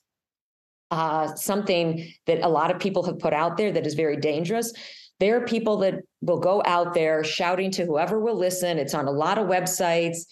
uh, 0.90 1.34
something 1.34 2.11
that 2.26 2.40
a 2.40 2.48
lot 2.48 2.70
of 2.70 2.80
people 2.80 3.02
have 3.02 3.18
put 3.18 3.34
out 3.34 3.58
there 3.58 3.70
that 3.70 3.87
is 3.87 3.92
very 3.92 4.16
dangerous. 4.16 4.72
There 5.20 5.37
are 5.37 5.46
people 5.46 5.78
that 5.78 6.02
will 6.20 6.38
go 6.38 6.62
out 6.64 6.94
there 6.94 7.24
shouting 7.24 7.70
to 7.72 7.85
whoever 7.85 8.20
will 8.20 8.38
listen. 8.38 8.78
It's 8.78 8.94
on 8.94 9.07
a 9.07 9.12
lot 9.12 9.38
of 9.38 9.48
websites. 9.48 10.26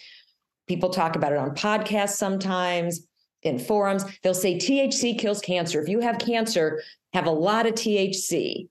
People 0.69 0.91
talk 0.91 1.17
about 1.17 1.33
it 1.33 1.39
on 1.39 1.55
podcasts 1.55 2.17
sometimes, 2.17 3.07
in 3.43 3.59
forums. 3.59 4.05
They'll 4.23 4.35
say 4.35 4.57
THC 4.57 5.19
kills 5.19 5.41
cancer. 5.41 5.81
If 5.81 5.89
you 5.89 6.01
have 6.01 6.19
cancer, 6.19 6.83
have 7.13 7.27
a 7.27 7.31
lot 7.31 7.67
of 7.67 7.75
THC. 7.75 8.69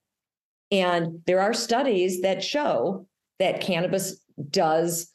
And 0.71 1.21
there 1.25 1.41
are 1.41 1.53
studies 1.53 2.21
that 2.21 2.43
show 2.43 3.07
that 3.39 3.61
cannabis 3.61 4.19
does 4.49 5.09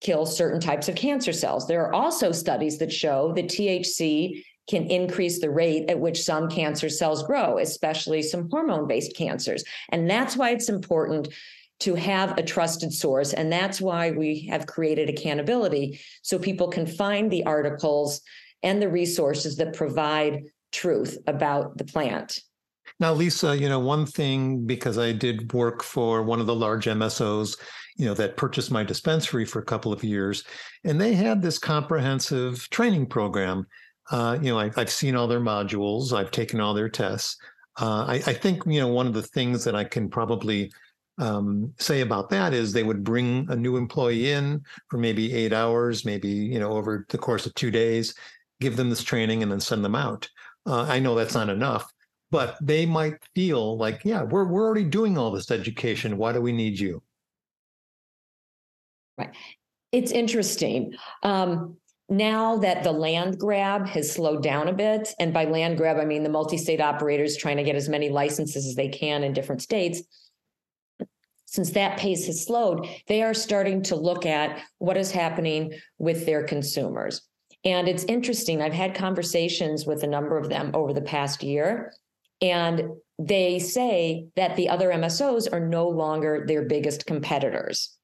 kill 0.00 0.26
certain 0.26 0.60
types 0.60 0.88
of 0.88 0.96
cancer 0.96 1.32
cells. 1.32 1.66
There 1.66 1.86
are 1.86 1.94
also 1.94 2.32
studies 2.32 2.78
that 2.78 2.92
show 2.92 3.32
that 3.34 3.46
THC 3.46 4.44
can 4.68 4.84
increase 4.84 5.40
the 5.40 5.50
rate 5.50 5.90
at 5.90 5.98
which 5.98 6.22
some 6.22 6.48
cancer 6.48 6.88
cells 6.88 7.22
grow, 7.24 7.58
especially 7.58 8.22
some 8.22 8.48
hormone 8.50 8.86
based 8.86 9.16
cancers. 9.16 9.64
And 9.90 10.08
that's 10.08 10.36
why 10.36 10.50
it's 10.50 10.68
important 10.68 11.28
to 11.80 11.94
have 11.96 12.38
a 12.38 12.42
trusted 12.42 12.92
source. 12.92 13.32
And 13.32 13.50
that's 13.50 13.80
why 13.80 14.12
we 14.12 14.46
have 14.46 14.66
created 14.66 15.08
Accannability 15.08 16.00
so 16.22 16.38
people 16.38 16.68
can 16.68 16.86
find 16.86 17.30
the 17.30 17.44
articles 17.44 18.20
and 18.62 18.80
the 18.80 18.88
resources 18.88 19.56
that 19.56 19.74
provide 19.74 20.44
truth 20.70 21.18
about 21.26 21.76
the 21.76 21.84
plant. 21.84 22.38
Now, 23.00 23.12
Lisa, 23.12 23.56
you 23.56 23.68
know, 23.68 23.80
one 23.80 24.06
thing, 24.06 24.64
because 24.64 24.96
I 24.96 25.10
did 25.12 25.52
work 25.52 25.82
for 25.82 26.22
one 26.22 26.40
of 26.40 26.46
the 26.46 26.54
large 26.54 26.86
MSOs, 26.86 27.58
you 27.96 28.06
know, 28.06 28.14
that 28.14 28.36
purchased 28.36 28.70
my 28.70 28.84
dispensary 28.84 29.44
for 29.44 29.58
a 29.58 29.64
couple 29.64 29.92
of 29.92 30.04
years, 30.04 30.44
and 30.84 31.00
they 31.00 31.14
had 31.14 31.42
this 31.42 31.58
comprehensive 31.58 32.68
training 32.70 33.06
program 33.06 33.66
uh, 34.10 34.38
you 34.40 34.52
know, 34.52 34.58
I, 34.58 34.70
have 34.76 34.90
seen 34.90 35.14
all 35.14 35.28
their 35.28 35.40
modules. 35.40 36.12
I've 36.12 36.30
taken 36.30 36.60
all 36.60 36.74
their 36.74 36.88
tests. 36.88 37.36
Uh, 37.80 38.04
I, 38.06 38.14
I, 38.14 38.32
think 38.34 38.62
you 38.66 38.80
know 38.80 38.88
one 38.88 39.06
of 39.06 39.14
the 39.14 39.22
things 39.22 39.64
that 39.64 39.74
I 39.74 39.84
can 39.84 40.10
probably 40.10 40.70
um, 41.18 41.72
say 41.78 42.00
about 42.00 42.28
that 42.30 42.52
is 42.52 42.72
they 42.72 42.82
would 42.82 43.04
bring 43.04 43.46
a 43.48 43.56
new 43.56 43.76
employee 43.76 44.30
in 44.30 44.62
for 44.88 44.98
maybe 44.98 45.32
eight 45.32 45.52
hours, 45.52 46.04
maybe 46.04 46.28
you 46.28 46.58
know 46.58 46.72
over 46.72 47.06
the 47.08 47.18
course 47.18 47.46
of 47.46 47.54
two 47.54 47.70
days, 47.70 48.14
give 48.60 48.76
them 48.76 48.90
this 48.90 49.02
training, 49.02 49.42
and 49.42 49.50
then 49.50 49.60
send 49.60 49.84
them 49.84 49.94
out. 49.94 50.28
Uh, 50.66 50.82
I 50.82 50.98
know 50.98 51.14
that's 51.14 51.34
not 51.34 51.48
enough, 51.48 51.90
but 52.30 52.56
they 52.60 52.84
might 52.84 53.14
feel 53.34 53.78
like, 53.78 54.02
yeah, 54.04 54.22
we're 54.22 54.44
we're 54.44 54.64
already 54.64 54.84
doing 54.84 55.16
all 55.16 55.30
this 55.30 55.50
education. 55.50 56.18
Why 56.18 56.32
do 56.32 56.40
we 56.40 56.52
need 56.52 56.78
you? 56.78 57.02
Right. 59.16 59.34
It's 59.92 60.12
interesting. 60.12 60.94
Um, 61.22 61.76
now 62.08 62.58
that 62.58 62.84
the 62.84 62.92
land 62.92 63.38
grab 63.38 63.86
has 63.86 64.12
slowed 64.12 64.42
down 64.42 64.68
a 64.68 64.72
bit, 64.72 65.14
and 65.18 65.32
by 65.32 65.44
land 65.44 65.78
grab, 65.78 65.98
I 65.98 66.04
mean 66.04 66.22
the 66.22 66.28
multi 66.28 66.58
state 66.58 66.80
operators 66.80 67.36
trying 67.36 67.56
to 67.56 67.62
get 67.62 67.76
as 67.76 67.88
many 67.88 68.10
licenses 68.10 68.66
as 68.66 68.74
they 68.74 68.88
can 68.88 69.24
in 69.24 69.32
different 69.32 69.62
states. 69.62 70.02
Since 71.46 71.70
that 71.70 71.98
pace 71.98 72.26
has 72.26 72.44
slowed, 72.44 72.86
they 73.08 73.22
are 73.22 73.34
starting 73.34 73.82
to 73.84 73.96
look 73.96 74.24
at 74.26 74.60
what 74.78 74.96
is 74.96 75.10
happening 75.10 75.74
with 75.98 76.24
their 76.24 76.44
consumers. 76.44 77.22
And 77.64 77.88
it's 77.88 78.04
interesting. 78.04 78.60
I've 78.60 78.72
had 78.72 78.94
conversations 78.94 79.86
with 79.86 80.02
a 80.02 80.08
number 80.08 80.36
of 80.36 80.48
them 80.48 80.70
over 80.74 80.92
the 80.92 81.02
past 81.02 81.42
year, 81.42 81.92
and 82.40 82.82
they 83.18 83.58
say 83.58 84.26
that 84.34 84.56
the 84.56 84.68
other 84.68 84.90
MSOs 84.90 85.52
are 85.52 85.60
no 85.60 85.88
longer 85.88 86.44
their 86.46 86.62
biggest 86.62 87.06
competitors 87.06 87.96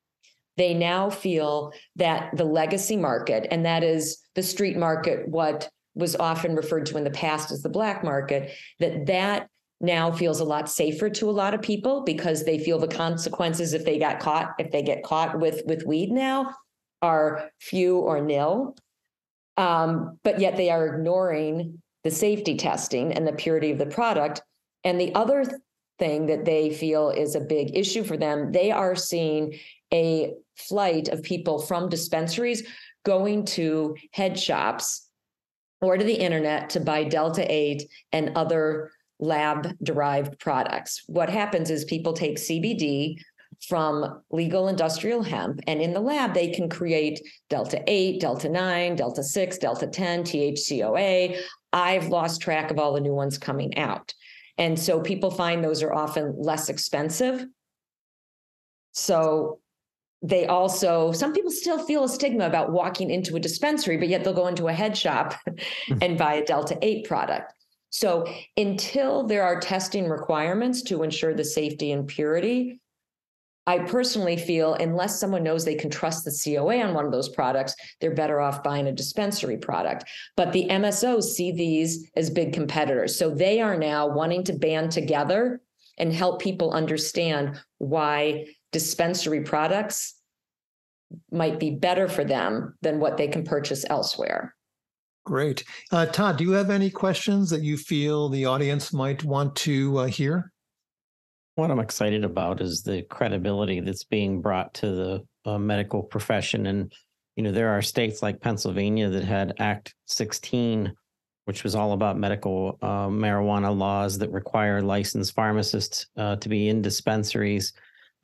they 0.58 0.74
now 0.74 1.08
feel 1.08 1.72
that 1.96 2.36
the 2.36 2.44
legacy 2.44 2.96
market, 2.96 3.46
and 3.50 3.64
that 3.64 3.82
is 3.82 4.18
the 4.34 4.42
street 4.42 4.76
market, 4.76 5.28
what 5.28 5.70
was 5.94 6.16
often 6.16 6.54
referred 6.54 6.86
to 6.86 6.98
in 6.98 7.04
the 7.04 7.10
past 7.10 7.50
as 7.50 7.62
the 7.62 7.68
black 7.68 8.04
market, 8.04 8.52
that 8.80 9.06
that 9.06 9.48
now 9.80 10.10
feels 10.10 10.40
a 10.40 10.44
lot 10.44 10.68
safer 10.68 11.08
to 11.08 11.30
a 11.30 11.32
lot 11.32 11.54
of 11.54 11.62
people 11.62 12.02
because 12.02 12.44
they 12.44 12.58
feel 12.58 12.78
the 12.78 12.88
consequences 12.88 13.72
if 13.72 13.84
they 13.84 13.98
got 13.98 14.18
caught, 14.18 14.54
if 14.58 14.70
they 14.72 14.82
get 14.82 15.04
caught 15.04 15.38
with 15.38 15.62
with 15.66 15.86
weed 15.86 16.10
now 16.10 16.52
are 17.00 17.50
few 17.60 17.98
or 17.98 18.20
nil. 18.20 18.76
Um, 19.56 20.18
but 20.24 20.40
yet 20.40 20.56
they 20.56 20.70
are 20.70 20.86
ignoring 20.86 21.80
the 22.04 22.10
safety 22.10 22.56
testing 22.56 23.12
and 23.12 23.26
the 23.26 23.32
purity 23.32 23.70
of 23.70 23.78
the 23.78 23.86
product. 23.86 24.42
And 24.84 25.00
the 25.00 25.14
other 25.14 25.44
thing 25.98 26.26
that 26.26 26.44
they 26.44 26.70
feel 26.70 27.10
is 27.10 27.34
a 27.34 27.40
big 27.40 27.76
issue 27.76 28.04
for 28.04 28.16
them, 28.16 28.52
they 28.52 28.70
are 28.70 28.94
seeing 28.94 29.58
a 29.92 30.34
flight 30.58 31.08
of 31.08 31.22
people 31.22 31.60
from 31.60 31.88
dispensaries 31.88 32.66
going 33.04 33.44
to 33.44 33.96
head 34.12 34.38
shops 34.38 35.08
or 35.80 35.96
to 35.96 36.04
the 36.04 36.14
internet 36.14 36.70
to 36.70 36.80
buy 36.80 37.04
Delta 37.04 37.44
8 37.50 37.88
and 38.12 38.32
other 38.36 38.90
lab 39.20 39.76
derived 39.82 40.38
products. 40.38 41.02
What 41.06 41.30
happens 41.30 41.70
is 41.70 41.84
people 41.84 42.12
take 42.12 42.36
CBD 42.36 43.16
from 43.66 44.22
legal 44.30 44.68
industrial 44.68 45.22
hemp, 45.22 45.60
and 45.66 45.80
in 45.80 45.92
the 45.92 46.00
lab, 46.00 46.32
they 46.32 46.48
can 46.48 46.68
create 46.68 47.20
Delta 47.50 47.82
8, 47.86 48.20
Delta 48.20 48.48
9, 48.48 48.94
Delta 48.94 49.22
6, 49.22 49.58
Delta 49.58 49.86
10, 49.86 50.22
THCOA. 50.22 51.38
I've 51.72 52.08
lost 52.08 52.40
track 52.40 52.70
of 52.70 52.78
all 52.78 52.92
the 52.92 53.00
new 53.00 53.14
ones 53.14 53.36
coming 53.36 53.76
out. 53.76 54.14
And 54.58 54.78
so 54.78 55.00
people 55.00 55.30
find 55.30 55.62
those 55.62 55.82
are 55.82 55.92
often 55.92 56.34
less 56.36 56.68
expensive. 56.68 57.46
So 58.92 59.60
they 60.22 60.46
also, 60.46 61.12
some 61.12 61.32
people 61.32 61.50
still 61.50 61.84
feel 61.84 62.04
a 62.04 62.08
stigma 62.08 62.46
about 62.46 62.72
walking 62.72 63.10
into 63.10 63.36
a 63.36 63.40
dispensary, 63.40 63.96
but 63.96 64.08
yet 64.08 64.24
they'll 64.24 64.32
go 64.32 64.48
into 64.48 64.68
a 64.68 64.72
head 64.72 64.96
shop 64.96 65.34
and 66.02 66.18
buy 66.18 66.34
a 66.34 66.44
Delta 66.44 66.76
8 66.82 67.06
product. 67.06 67.52
So 67.90 68.26
until 68.56 69.26
there 69.26 69.44
are 69.44 69.60
testing 69.60 70.08
requirements 70.08 70.82
to 70.82 71.02
ensure 71.02 71.34
the 71.34 71.44
safety 71.44 71.92
and 71.92 72.06
purity, 72.06 72.80
I 73.66 73.80
personally 73.80 74.36
feel 74.36 74.74
unless 74.74 75.20
someone 75.20 75.42
knows 75.42 75.64
they 75.64 75.74
can 75.74 75.90
trust 75.90 76.24
the 76.24 76.32
COA 76.42 76.80
on 76.82 76.94
one 76.94 77.04
of 77.04 77.12
those 77.12 77.28
products, 77.28 77.74
they're 78.00 78.14
better 78.14 78.40
off 78.40 78.62
buying 78.62 78.86
a 78.86 78.92
dispensary 78.92 79.58
product. 79.58 80.04
But 80.36 80.52
the 80.52 80.66
MSOs 80.68 81.24
see 81.24 81.52
these 81.52 82.10
as 82.16 82.30
big 82.30 82.54
competitors. 82.54 83.16
So 83.16 83.30
they 83.30 83.60
are 83.60 83.76
now 83.76 84.08
wanting 84.08 84.44
to 84.44 84.54
band 84.54 84.90
together 84.90 85.60
and 85.98 86.12
help 86.12 86.40
people 86.40 86.72
understand 86.72 87.60
why 87.76 88.46
dispensary 88.72 89.42
products 89.42 90.14
might 91.30 91.58
be 91.58 91.70
better 91.70 92.08
for 92.08 92.24
them 92.24 92.76
than 92.82 93.00
what 93.00 93.16
they 93.16 93.28
can 93.28 93.44
purchase 93.44 93.84
elsewhere. 93.88 94.54
Great. 95.24 95.64
Uh, 95.92 96.06
Todd, 96.06 96.38
do 96.38 96.44
you 96.44 96.52
have 96.52 96.70
any 96.70 96.90
questions 96.90 97.50
that 97.50 97.62
you 97.62 97.76
feel 97.76 98.28
the 98.28 98.46
audience 98.46 98.92
might 98.92 99.22
want 99.24 99.54
to 99.56 99.98
uh, 99.98 100.04
hear? 100.06 100.52
What 101.54 101.70
I'm 101.70 101.80
excited 101.80 102.24
about 102.24 102.60
is 102.60 102.82
the 102.82 103.02
credibility 103.02 103.80
that's 103.80 104.04
being 104.04 104.40
brought 104.40 104.72
to 104.74 104.90
the 104.90 105.26
uh, 105.44 105.58
medical 105.58 106.02
profession. 106.02 106.66
And, 106.66 106.92
you 107.36 107.42
know, 107.42 107.52
there 107.52 107.68
are 107.68 107.82
states 107.82 108.22
like 108.22 108.40
Pennsylvania 108.40 109.10
that 109.10 109.24
had 109.24 109.54
Act 109.58 109.94
16, 110.06 110.94
which 111.44 111.64
was 111.64 111.74
all 111.74 111.92
about 111.92 112.18
medical 112.18 112.78
uh, 112.80 113.08
marijuana 113.08 113.76
laws 113.76 114.18
that 114.18 114.30
require 114.30 114.80
licensed 114.80 115.34
pharmacists 115.34 116.06
uh, 116.16 116.36
to 116.36 116.48
be 116.48 116.68
in 116.68 116.80
dispensaries, 116.80 117.72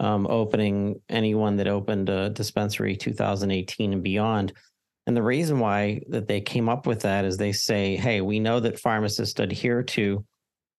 um, 0.01 0.27
opening 0.29 1.01
anyone 1.09 1.57
that 1.57 1.69
opened 1.69 2.09
a 2.09 2.31
dispensary 2.31 2.97
2018 2.97 3.93
and 3.93 4.03
beyond. 4.03 4.53
And 5.07 5.17
the 5.17 5.23
reason 5.23 5.59
why 5.59 6.03
that 6.09 6.29
they 6.29 6.41
came 6.41 6.69
up 6.69 6.87
with 6.87 7.03
that 7.03 7.25
is 7.25 7.37
they 7.37 7.53
say, 7.53 7.97
hey, 7.97 8.21
we 8.21 8.41
know 8.41 8.61
that 8.61 8.81
pharmacists 8.81 9.39
adhere 9.39 9.83
to 9.83 10.25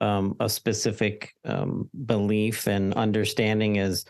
um, 0.01 0.35
a 0.39 0.49
specific 0.49 1.33
um, 1.45 1.89
belief 2.05 2.67
and 2.67 2.93
understanding 2.95 3.77
as 3.77 4.05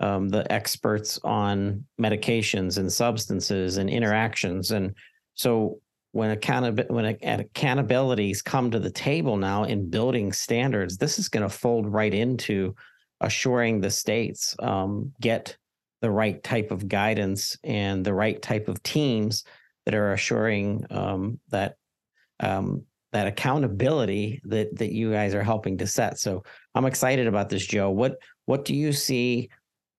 um, 0.00 0.28
the 0.28 0.50
experts 0.50 1.20
on 1.22 1.84
medications 2.00 2.78
and 2.78 2.92
substances 2.92 3.76
and 3.76 3.88
interactions. 3.88 4.70
And 4.70 4.94
so 5.34 5.80
when 6.12 6.36
Accannability 6.36 6.90
when 6.90 7.16
Accannability's 7.16 8.42
come 8.42 8.70
to 8.70 8.80
the 8.80 8.90
table 8.90 9.36
now 9.36 9.64
in 9.64 9.90
building 9.90 10.32
standards, 10.32 10.96
this 10.96 11.18
is 11.18 11.28
going 11.28 11.48
to 11.48 11.54
fold 11.54 11.86
right 11.86 12.12
into 12.12 12.74
assuring 13.20 13.80
the 13.80 13.90
states 13.90 14.56
um, 14.60 15.12
get 15.20 15.56
the 16.00 16.10
right 16.10 16.42
type 16.42 16.70
of 16.70 16.88
guidance 16.88 17.56
and 17.62 18.04
the 18.04 18.14
right 18.14 18.40
type 18.40 18.68
of 18.68 18.82
teams 18.82 19.44
that 19.84 19.94
are 19.94 20.12
assuring 20.12 20.84
um, 20.90 21.38
that 21.50 21.76
um, 22.40 22.84
that 23.12 23.26
accountability 23.26 24.40
that 24.44 24.76
that 24.78 24.92
you 24.92 25.12
guys 25.12 25.34
are 25.34 25.42
helping 25.42 25.78
to 25.78 25.86
set. 25.86 26.18
So 26.18 26.42
I'm 26.74 26.86
excited 26.86 27.26
about 27.26 27.48
this, 27.48 27.66
Joe. 27.66 27.90
What 27.90 28.16
what 28.46 28.64
do 28.64 28.74
you 28.74 28.92
see 28.92 29.50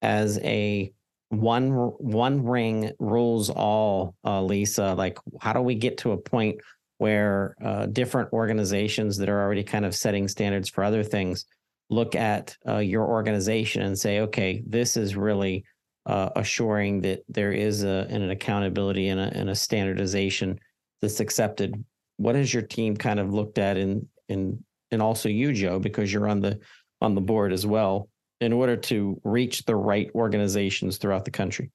as 0.02 0.40
a 0.40 0.92
one 1.30 1.72
one 1.72 2.44
ring 2.44 2.92
rules 3.00 3.50
all, 3.50 4.16
uh, 4.26 4.42
Lisa? 4.42 4.94
Like, 4.96 5.18
how 5.40 5.54
do 5.54 5.62
we 5.62 5.76
get 5.76 5.98
to 6.00 6.12
a 6.12 6.18
point 6.18 6.60
where 6.98 7.56
uh, 7.64 7.88
different 7.88 8.32
organizations 8.32 9.18
that 9.18 9.30
are 9.30 9.42
already 9.42 9.64
kind 9.64 9.86
of 9.86 9.96
setting 9.96 10.28
standards 10.28 10.70
for 10.70 10.84
other 10.84 11.04
things 11.04 11.46
look 11.92 12.16
at 12.16 12.58
uh, 12.68 12.78
your 12.78 13.06
organization 13.06 13.84
and 13.84 14.00
say, 14.00 14.22
okay, 14.22 14.64
this 14.66 14.96
is 14.96 15.16
really 15.16 15.64
uh, 16.06 16.30
assuring 16.38 17.02
that 17.02 17.22
there 17.28 17.52
is 17.52 17.84
a, 17.84 18.08
an 18.10 18.32
accountability 18.32 19.10
and 19.10 19.20
a, 19.20 19.32
and 19.38 19.50
a 19.50 19.56
standardization 19.56 20.58
that's 21.02 21.20
accepted. 21.20 21.76
What 22.18 22.36
has 22.36 22.54
your 22.54 22.64
team 22.64 22.96
kind 22.96 23.20
of 23.20 23.34
looked 23.34 23.58
at 23.58 23.78
in 23.78 24.08
in 24.30 24.64
and 24.92 25.02
also 25.02 25.30
you 25.30 25.52
joe 25.54 25.80
because 25.80 26.12
you're 26.12 26.28
on 26.28 26.40
the 26.40 26.60
on 27.02 27.16
the 27.16 27.22
board 27.22 27.52
as 27.52 27.66
well 27.66 28.08
in 28.40 28.54
order 28.54 28.76
to 28.76 29.20
reach 29.24 29.66
the 29.66 29.76
right 29.76 30.10
organizations 30.16 30.98
throughout 30.98 31.26
the 31.26 31.32
country? 31.32 31.72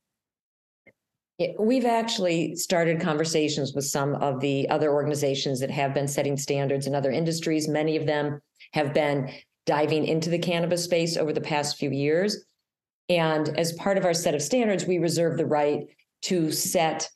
We've 1.58 1.84
actually 1.84 2.56
started 2.56 3.00
conversations 3.00 3.74
with 3.74 3.84
some 3.84 4.14
of 4.16 4.40
the 4.40 4.68
other 4.70 4.90
organizations 4.92 5.60
that 5.60 5.70
have 5.70 5.92
been 5.92 6.08
setting 6.08 6.36
standards 6.36 6.86
in 6.86 6.94
other 6.94 7.10
industries. 7.10 7.68
Many 7.68 7.96
of 7.96 8.06
them 8.06 8.40
have 8.72 8.94
been 8.94 9.30
diving 9.66 10.06
into 10.06 10.30
the 10.30 10.38
cannabis 10.38 10.84
space 10.84 11.16
over 11.16 11.32
the 11.32 11.40
past 11.40 11.76
few 11.76 11.90
years 11.90 12.44
and 13.08 13.48
as 13.58 13.72
part 13.74 13.98
of 13.98 14.04
our 14.04 14.14
set 14.14 14.34
of 14.34 14.42
standards 14.42 14.86
we 14.86 14.98
reserve 14.98 15.36
the 15.36 15.46
right 15.46 15.86
to 16.22 16.50
set 16.50 17.08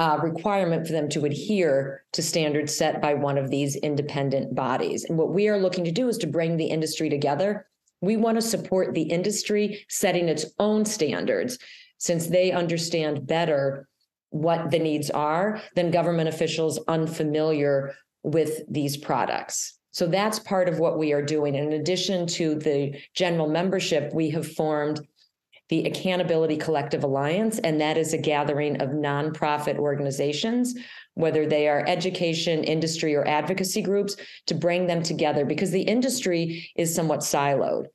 uh, 0.00 0.18
requirement 0.22 0.86
for 0.86 0.94
them 0.94 1.10
to 1.10 1.26
adhere 1.26 2.04
to 2.12 2.22
standards 2.22 2.74
set 2.74 3.02
by 3.02 3.12
one 3.12 3.36
of 3.36 3.50
these 3.50 3.76
independent 3.76 4.54
bodies. 4.54 5.04
And 5.04 5.18
what 5.18 5.34
we 5.34 5.46
are 5.48 5.58
looking 5.58 5.84
to 5.84 5.92
do 5.92 6.08
is 6.08 6.16
to 6.18 6.26
bring 6.26 6.56
the 6.56 6.64
industry 6.64 7.10
together. 7.10 7.66
We 8.00 8.16
want 8.16 8.36
to 8.36 8.42
support 8.42 8.94
the 8.94 9.02
industry 9.02 9.84
setting 9.90 10.30
its 10.30 10.46
own 10.58 10.86
standards 10.86 11.58
since 11.98 12.28
they 12.28 12.50
understand 12.50 13.26
better 13.26 13.86
what 14.30 14.70
the 14.70 14.78
needs 14.78 15.10
are 15.10 15.60
than 15.74 15.90
government 15.90 16.30
officials 16.30 16.80
unfamiliar 16.88 17.94
with 18.22 18.62
these 18.70 18.96
products. 18.96 19.79
So 19.92 20.06
that's 20.06 20.38
part 20.38 20.68
of 20.68 20.78
what 20.78 20.98
we 20.98 21.12
are 21.12 21.22
doing. 21.22 21.54
In 21.54 21.72
addition 21.72 22.26
to 22.28 22.54
the 22.54 23.00
general 23.14 23.48
membership, 23.48 24.12
we 24.14 24.30
have 24.30 24.50
formed 24.52 25.06
the 25.68 25.84
Accannability 25.84 26.60
Collective 26.60 27.04
Alliance, 27.04 27.60
and 27.60 27.80
that 27.80 27.96
is 27.96 28.12
a 28.12 28.18
gathering 28.18 28.82
of 28.82 28.90
nonprofit 28.90 29.78
organizations, 29.78 30.74
whether 31.14 31.46
they 31.46 31.68
are 31.68 31.84
education, 31.86 32.64
industry, 32.64 33.14
or 33.14 33.26
advocacy 33.26 33.80
groups, 33.80 34.16
to 34.46 34.54
bring 34.54 34.86
them 34.86 35.02
together 35.02 35.44
because 35.44 35.70
the 35.70 35.82
industry 35.82 36.68
is 36.76 36.92
somewhat 36.92 37.20
siloed. 37.20 37.86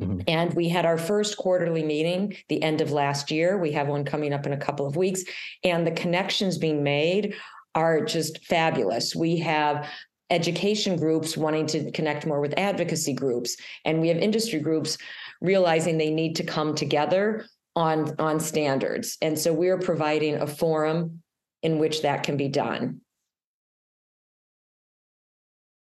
Mm-hmm. 0.00 0.20
And 0.26 0.54
we 0.54 0.68
had 0.68 0.86
our 0.86 0.98
first 0.98 1.36
quarterly 1.36 1.84
meeting 1.84 2.34
the 2.48 2.62
end 2.62 2.80
of 2.80 2.90
last 2.90 3.30
year. 3.30 3.58
We 3.58 3.72
have 3.72 3.86
one 3.86 4.04
coming 4.04 4.32
up 4.32 4.46
in 4.46 4.52
a 4.52 4.58
couple 4.58 4.86
of 4.86 4.96
weeks, 4.96 5.22
and 5.62 5.86
the 5.86 5.92
connections 5.92 6.58
being 6.58 6.82
made 6.82 7.36
are 7.76 8.04
just 8.04 8.44
fabulous. 8.44 9.14
We 9.14 9.38
have 9.38 9.88
education 10.30 10.96
groups 10.96 11.36
wanting 11.36 11.66
to 11.66 11.90
connect 11.92 12.26
more 12.26 12.40
with 12.40 12.54
advocacy 12.56 13.12
groups, 13.12 13.56
and 13.84 14.00
we 14.00 14.08
have 14.08 14.18
industry 14.18 14.60
groups 14.60 14.96
realizing 15.40 15.98
they 15.98 16.10
need 16.10 16.36
to 16.36 16.44
come 16.44 16.74
together 16.74 17.46
on 17.76 18.14
on 18.18 18.40
standards. 18.40 19.16
And 19.22 19.38
so 19.38 19.52
we're 19.52 19.78
providing 19.78 20.36
a 20.36 20.46
forum 20.46 21.22
in 21.62 21.78
which 21.78 22.02
that 22.02 22.22
can 22.22 22.36
be 22.36 22.48
done. 22.48 23.00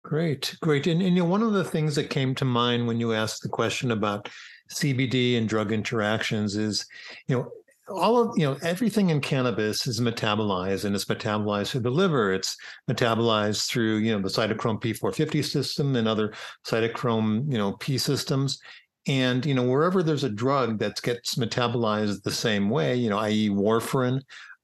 Great 0.04 0.56
great. 0.62 0.88
And, 0.88 1.02
and 1.02 1.16
you 1.16 1.24
know 1.24 1.30
one 1.30 1.44
of 1.44 1.54
the 1.54 1.64
things 1.64 1.96
that 1.96 2.10
came 2.10 2.36
to 2.36 2.46
mind 2.46 2.88
when 2.88 3.00
you 3.00 3.14
asked 3.14 3.42
the 3.42 3.50
question 3.50 3.92
about 3.92 4.30
cbd 4.72 5.38
and 5.38 5.48
drug 5.48 5.72
interactions 5.72 6.56
is 6.56 6.88
you 7.28 7.36
know 7.38 7.52
all 7.88 8.18
of 8.18 8.38
you 8.38 8.46
know 8.46 8.58
everything 8.64 9.12
in 9.12 9.22
cannabis 9.22 9.86
is 9.86 10.00
metabolized 10.02 10.86
and 10.86 10.96
it's 10.96 11.06
metabolized 11.06 11.70
through 11.70 11.82
the 11.82 11.90
liver 11.90 12.34
it's 12.34 12.58
metabolized 12.90 13.68
through 13.68 13.98
you 13.98 14.12
know 14.12 14.22
the 14.22 14.28
cytochrome 14.28 14.82
p450 14.82 15.44
system 15.44 15.96
and 15.96 16.08
other 16.08 16.34
cytochrome 16.66 17.52
you 17.52 17.58
know 17.58 17.74
p 17.74 17.98
systems 17.98 18.60
and 19.08 19.46
you 19.46 19.54
know, 19.54 19.64
wherever 19.64 20.02
there's 20.02 20.24
a 20.24 20.30
drug 20.30 20.80
that 20.80 21.02
gets 21.02 21.36
metabolized 21.36 22.24
the 22.24 22.32
same 22.32 22.70
way, 22.70 22.96
you 22.96 23.10
know, 23.10 23.20
i.e., 23.20 23.50
warfarin, 23.50 24.22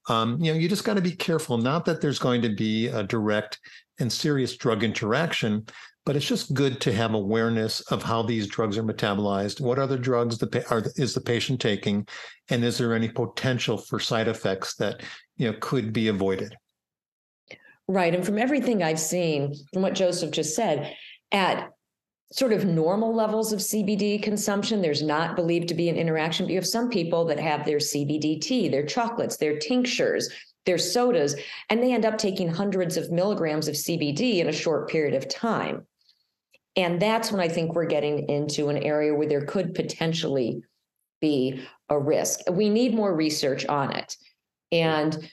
um, 0.08 0.40
you 0.42 0.52
know, 0.52 0.58
you 0.58 0.68
just 0.68 0.84
got 0.84 0.94
to 0.94 1.00
be 1.00 1.12
careful. 1.12 1.58
Not 1.58 1.84
that 1.84 2.00
there's 2.00 2.18
going 2.18 2.42
to 2.42 2.48
be 2.48 2.88
a 2.88 3.04
direct 3.04 3.60
and 4.00 4.12
serious 4.12 4.56
drug 4.56 4.82
interaction, 4.82 5.64
but 6.04 6.16
it's 6.16 6.26
just 6.26 6.54
good 6.54 6.80
to 6.80 6.92
have 6.92 7.14
awareness 7.14 7.80
of 7.82 8.02
how 8.02 8.22
these 8.22 8.46
drugs 8.46 8.76
are 8.76 8.82
metabolized. 8.82 9.60
What 9.60 9.78
other 9.78 9.98
drugs 9.98 10.38
the 10.38 10.66
are 10.70 10.82
is 10.96 11.14
the 11.14 11.20
patient 11.20 11.60
taking, 11.60 12.06
and 12.48 12.64
is 12.64 12.78
there 12.78 12.94
any 12.94 13.08
potential 13.08 13.78
for 13.78 14.00
side 14.00 14.28
effects 14.28 14.74
that 14.76 15.02
you 15.36 15.50
know 15.50 15.56
could 15.60 15.92
be 15.92 16.08
avoided? 16.08 16.56
Right, 17.88 18.14
and 18.14 18.24
from 18.24 18.38
everything 18.38 18.82
I've 18.82 19.00
seen, 19.00 19.54
from 19.72 19.82
what 19.82 19.94
Joseph 19.94 20.30
just 20.30 20.56
said, 20.56 20.96
at 21.30 21.70
sort 22.32 22.52
of 22.52 22.64
normal 22.64 23.14
levels 23.14 23.52
of 23.52 23.60
CBD 23.60 24.22
consumption, 24.22 24.80
there's 24.80 25.02
not 25.02 25.36
believed 25.36 25.68
to 25.68 25.74
be 25.74 25.88
an 25.88 25.96
interaction. 25.96 26.46
But 26.46 26.52
you 26.52 26.58
have 26.58 26.66
some 26.66 26.88
people 26.88 27.26
that 27.26 27.38
have 27.38 27.64
their 27.64 27.78
CBD 27.78 28.40
tea, 28.40 28.68
their 28.68 28.86
chocolates, 28.86 29.36
their 29.36 29.58
tinctures, 29.58 30.30
their 30.64 30.78
sodas, 30.78 31.36
and 31.68 31.82
they 31.82 31.92
end 31.92 32.06
up 32.06 32.18
taking 32.18 32.48
hundreds 32.48 32.96
of 32.96 33.10
milligrams 33.10 33.68
of 33.68 33.74
CBD 33.74 34.38
in 34.38 34.48
a 34.48 34.52
short 34.52 34.88
period 34.88 35.14
of 35.14 35.28
time. 35.28 35.86
And 36.76 37.00
that's 37.00 37.30
when 37.30 37.40
I 37.40 37.48
think 37.48 37.74
we're 37.74 37.84
getting 37.84 38.28
into 38.28 38.68
an 38.68 38.78
area 38.78 39.14
where 39.14 39.28
there 39.28 39.44
could 39.44 39.74
potentially 39.74 40.62
be 41.20 41.62
a 41.88 41.98
risk. 41.98 42.40
We 42.50 42.70
need 42.70 42.94
more 42.94 43.14
research 43.14 43.66
on 43.66 43.94
it. 43.94 44.16
And 44.70 45.28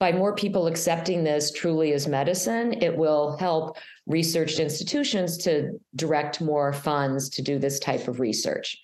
by 0.00 0.12
more 0.12 0.34
people 0.34 0.66
accepting 0.66 1.22
this 1.22 1.52
truly 1.52 1.92
as 1.92 2.08
medicine, 2.08 2.82
it 2.82 2.96
will 2.96 3.36
help 3.36 3.76
research 4.06 4.58
institutions 4.58 5.36
to 5.38 5.78
direct 5.94 6.40
more 6.40 6.72
funds 6.72 7.28
to 7.30 7.42
do 7.42 7.58
this 7.58 7.78
type 7.78 8.08
of 8.08 8.18
research. 8.18 8.76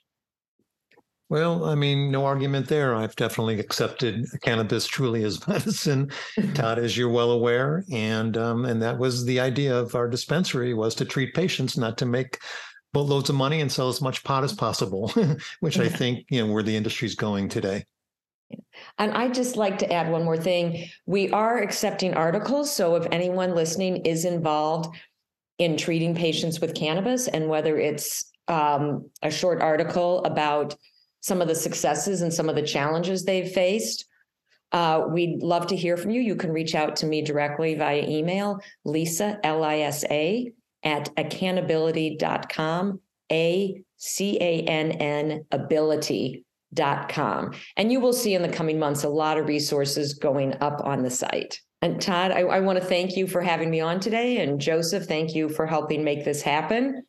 Well, 1.28 1.64
I 1.64 1.74
mean, 1.74 2.12
no 2.12 2.24
argument 2.24 2.68
there. 2.68 2.94
I've 2.94 3.16
definitely 3.16 3.58
accepted 3.58 4.26
cannabis 4.42 4.86
truly 4.86 5.24
as 5.24 5.46
medicine, 5.48 6.10
Todd, 6.54 6.78
as 6.78 6.96
you're 6.96 7.10
well 7.10 7.32
aware, 7.32 7.84
and 7.90 8.36
um, 8.36 8.64
and 8.64 8.80
that 8.82 8.98
was 8.98 9.24
the 9.24 9.40
idea 9.40 9.76
of 9.76 9.94
our 9.94 10.08
dispensary 10.08 10.72
was 10.72 10.94
to 10.96 11.04
treat 11.04 11.34
patients, 11.34 11.76
not 11.76 11.98
to 11.98 12.06
make 12.06 12.38
boatloads 12.92 13.28
of 13.28 13.36
money 13.36 13.60
and 13.60 13.70
sell 13.70 13.88
as 13.88 14.00
much 14.00 14.22
pot 14.22 14.44
as 14.44 14.52
possible, 14.52 15.12
which 15.60 15.78
I 15.78 15.88
think 15.88 16.26
you 16.30 16.46
know 16.46 16.52
where 16.52 16.62
the 16.62 16.76
industry's 16.76 17.16
going 17.16 17.48
today. 17.48 17.84
And 18.98 19.12
I'd 19.12 19.34
just 19.34 19.56
like 19.56 19.78
to 19.78 19.92
add 19.92 20.10
one 20.10 20.24
more 20.24 20.36
thing. 20.36 20.88
We 21.06 21.30
are 21.30 21.58
accepting 21.58 22.14
articles. 22.14 22.72
So 22.72 22.94
if 22.94 23.06
anyone 23.10 23.56
listening 23.56 23.96
is 24.06 24.24
involved 24.24 24.96
in 25.58 25.76
treating 25.76 26.14
patients 26.14 26.60
with 26.60 26.74
cannabis, 26.74 27.26
and 27.26 27.48
whether 27.48 27.76
it's 27.76 28.30
um, 28.46 29.10
a 29.22 29.30
short 29.30 29.60
article 29.60 30.24
about 30.24 30.76
some 31.26 31.42
of 31.42 31.48
the 31.48 31.54
successes 31.56 32.22
and 32.22 32.32
some 32.32 32.48
of 32.48 32.54
the 32.54 32.62
challenges 32.62 33.24
they've 33.24 33.50
faced. 33.50 34.06
Uh, 34.70 35.06
we'd 35.10 35.42
love 35.42 35.66
to 35.66 35.74
hear 35.74 35.96
from 35.96 36.12
you. 36.12 36.20
You 36.20 36.36
can 36.36 36.52
reach 36.52 36.76
out 36.76 36.94
to 36.96 37.06
me 37.06 37.20
directly 37.20 37.74
via 37.74 38.06
email, 38.06 38.60
Lisa, 38.84 39.40
L 39.42 39.64
I 39.64 39.78
S 39.78 40.04
A, 40.04 40.52
at 40.84 41.12
accannability.com, 41.16 43.00
A 43.32 43.82
C 43.96 44.38
A 44.40 44.62
N 44.62 44.92
N 44.92 45.44
ability.com. 45.50 47.50
And 47.76 47.90
you 47.90 47.98
will 47.98 48.12
see 48.12 48.34
in 48.34 48.42
the 48.42 48.48
coming 48.48 48.78
months 48.78 49.02
a 49.02 49.08
lot 49.08 49.36
of 49.36 49.48
resources 49.48 50.14
going 50.14 50.54
up 50.60 50.80
on 50.84 51.02
the 51.02 51.10
site. 51.10 51.60
And 51.82 52.00
Todd, 52.00 52.30
I, 52.30 52.42
I 52.42 52.60
want 52.60 52.78
to 52.78 52.84
thank 52.84 53.16
you 53.16 53.26
for 53.26 53.42
having 53.42 53.70
me 53.70 53.80
on 53.80 53.98
today. 53.98 54.38
And 54.38 54.60
Joseph, 54.60 55.06
thank 55.06 55.34
you 55.34 55.48
for 55.48 55.66
helping 55.66 56.04
make 56.04 56.24
this 56.24 56.42
happen. 56.42 57.02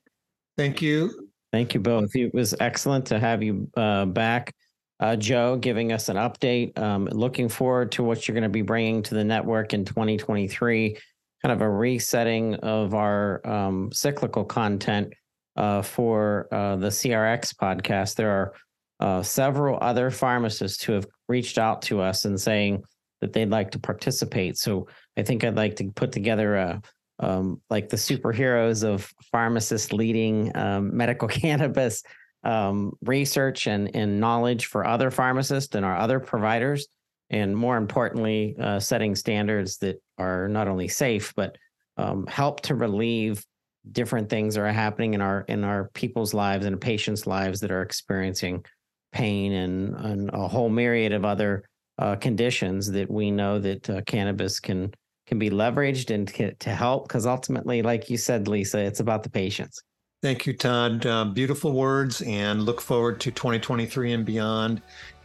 Thank 0.57 0.81
you. 0.81 1.26
Thank 1.51 1.73
you 1.73 1.79
both. 1.79 2.15
It 2.15 2.33
was 2.33 2.53
excellent 2.59 3.05
to 3.07 3.19
have 3.19 3.41
you 3.41 3.69
uh, 3.77 4.05
back. 4.05 4.53
Uh, 4.99 5.15
Joe, 5.15 5.57
giving 5.57 5.91
us 5.91 6.09
an 6.09 6.17
update. 6.17 6.77
Um, 6.77 7.05
looking 7.05 7.49
forward 7.49 7.91
to 7.93 8.03
what 8.03 8.27
you're 8.27 8.33
going 8.33 8.43
to 8.43 8.49
be 8.49 8.63
bringing 8.63 9.03
to 9.03 9.13
the 9.13 9.23
network 9.23 9.73
in 9.73 9.85
2023. 9.85 10.97
Kind 11.43 11.51
of 11.53 11.61
a 11.61 11.69
resetting 11.69 12.55
of 12.55 12.95
our 12.95 13.45
um, 13.47 13.91
cyclical 13.93 14.43
content 14.43 15.13
uh, 15.55 15.83
for 15.83 16.47
uh, 16.51 16.75
the 16.77 16.87
CRX 16.87 17.53
podcast. 17.55 18.15
There 18.15 18.31
are 18.31 18.53
uh, 18.99 19.21
several 19.21 19.77
other 19.81 20.09
pharmacists 20.09 20.83
who 20.83 20.93
have 20.93 21.05
reached 21.29 21.57
out 21.57 21.81
to 21.83 22.01
us 22.01 22.25
and 22.25 22.39
saying 22.39 22.83
that 23.21 23.33
they'd 23.33 23.49
like 23.49 23.71
to 23.71 23.79
participate. 23.79 24.57
So 24.57 24.87
I 25.15 25.23
think 25.23 25.43
I'd 25.43 25.55
like 25.55 25.75
to 25.77 25.91
put 25.95 26.11
together 26.11 26.55
a 26.55 26.81
um, 27.19 27.61
like 27.69 27.89
the 27.89 27.97
superheroes 27.97 28.83
of 28.83 29.11
pharmacists 29.31 29.91
leading 29.91 30.55
um, 30.55 30.95
medical 30.97 31.27
cannabis 31.27 32.03
um, 32.43 32.93
research 33.01 33.67
and, 33.67 33.95
and 33.95 34.19
knowledge 34.19 34.67
for 34.67 34.85
other 34.85 35.11
pharmacists 35.11 35.75
and 35.75 35.85
our 35.85 35.97
other 35.97 36.19
providers. 36.19 36.87
And 37.29 37.55
more 37.55 37.75
importantly, 37.77 38.55
uh, 38.59 38.79
setting 38.79 39.15
standards 39.15 39.77
that 39.79 40.01
are 40.17 40.47
not 40.47 40.67
only 40.67 40.87
safe, 40.87 41.33
but 41.35 41.57
um, 41.97 42.25
help 42.27 42.61
to 42.61 42.75
relieve 42.75 43.45
different 43.91 44.29
things 44.29 44.55
that 44.55 44.61
are 44.61 44.71
happening 44.71 45.13
in 45.13 45.21
our 45.21 45.41
in 45.47 45.63
our 45.63 45.89
people's 45.93 46.33
lives 46.33 46.65
and 46.65 46.79
patients' 46.79 47.25
lives 47.25 47.59
that 47.61 47.71
are 47.71 47.81
experiencing 47.81 48.63
pain 49.11 49.51
and, 49.53 49.95
and 49.95 50.29
a 50.33 50.47
whole 50.47 50.69
myriad 50.69 51.13
of 51.13 51.25
other 51.25 51.63
uh, 51.97 52.15
conditions 52.15 52.91
that 52.91 53.09
we 53.09 53.31
know 53.31 53.59
that 53.59 53.89
uh, 53.89 54.01
cannabis 54.01 54.59
can 54.59 54.93
can 55.27 55.37
be 55.37 55.49
leveraged 55.49 56.09
and 56.09 56.27
to 56.59 56.69
help 56.69 57.07
because 57.07 57.25
ultimately 57.25 57.81
like 57.81 58.09
you 58.09 58.17
said 58.17 58.47
lisa 58.47 58.79
it's 58.79 58.99
about 58.99 59.23
the 59.23 59.29
patients. 59.29 59.81
Thank 60.23 60.47
you 60.47 60.53
todd. 60.53 61.05
Uh, 61.05 61.25
beautiful 61.25 61.73
words 61.73 62.23
and 62.23 62.63
look 62.63 62.81
forward 62.81 63.21
to 63.21 63.29
2023 63.29 64.13
and 64.13 64.25
beyond 64.25 64.81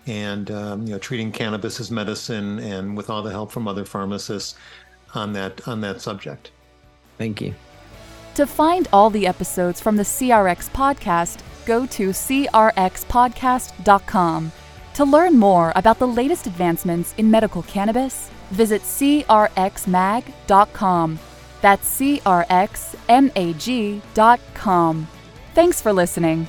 and 0.06 0.50
um, 0.50 0.82
you 0.82 0.90
know 0.90 0.98
treating 0.98 1.32
cannabis 1.32 1.80
as 1.80 1.90
medicine 1.90 2.58
and 2.58 2.94
with 2.96 3.08
all 3.08 3.22
the 3.22 3.30
help 3.30 3.50
from 3.52 3.66
other 3.68 3.86
pharmacists 3.86 4.56
on 5.14 5.32
that 5.32 5.66
on 5.68 5.80
that 5.80 6.02
subject. 6.02 6.50
Thank 7.16 7.40
you. 7.40 7.54
To 8.34 8.46
find 8.46 8.88
all 8.92 9.08
the 9.10 9.26
episodes 9.26 9.80
from 9.80 9.96
the 9.96 10.02
crx 10.02 10.70
podcast 10.70 11.38
go 11.64 11.86
to 11.86 12.10
crxpodcast.com 12.10 14.52
to 14.94 15.04
learn 15.04 15.38
more 15.38 15.72
about 15.76 15.98
the 15.98 16.08
latest 16.08 16.46
advancements 16.46 17.14
in 17.16 17.30
medical 17.30 17.62
cannabis 17.62 18.30
visit 18.52 18.82
crxmag.com. 18.82 20.28
That's 21.60 22.00
crxmag.com. 22.00 22.76
Thanks 25.54 25.80
for 25.82 25.92
listening. 25.92 26.48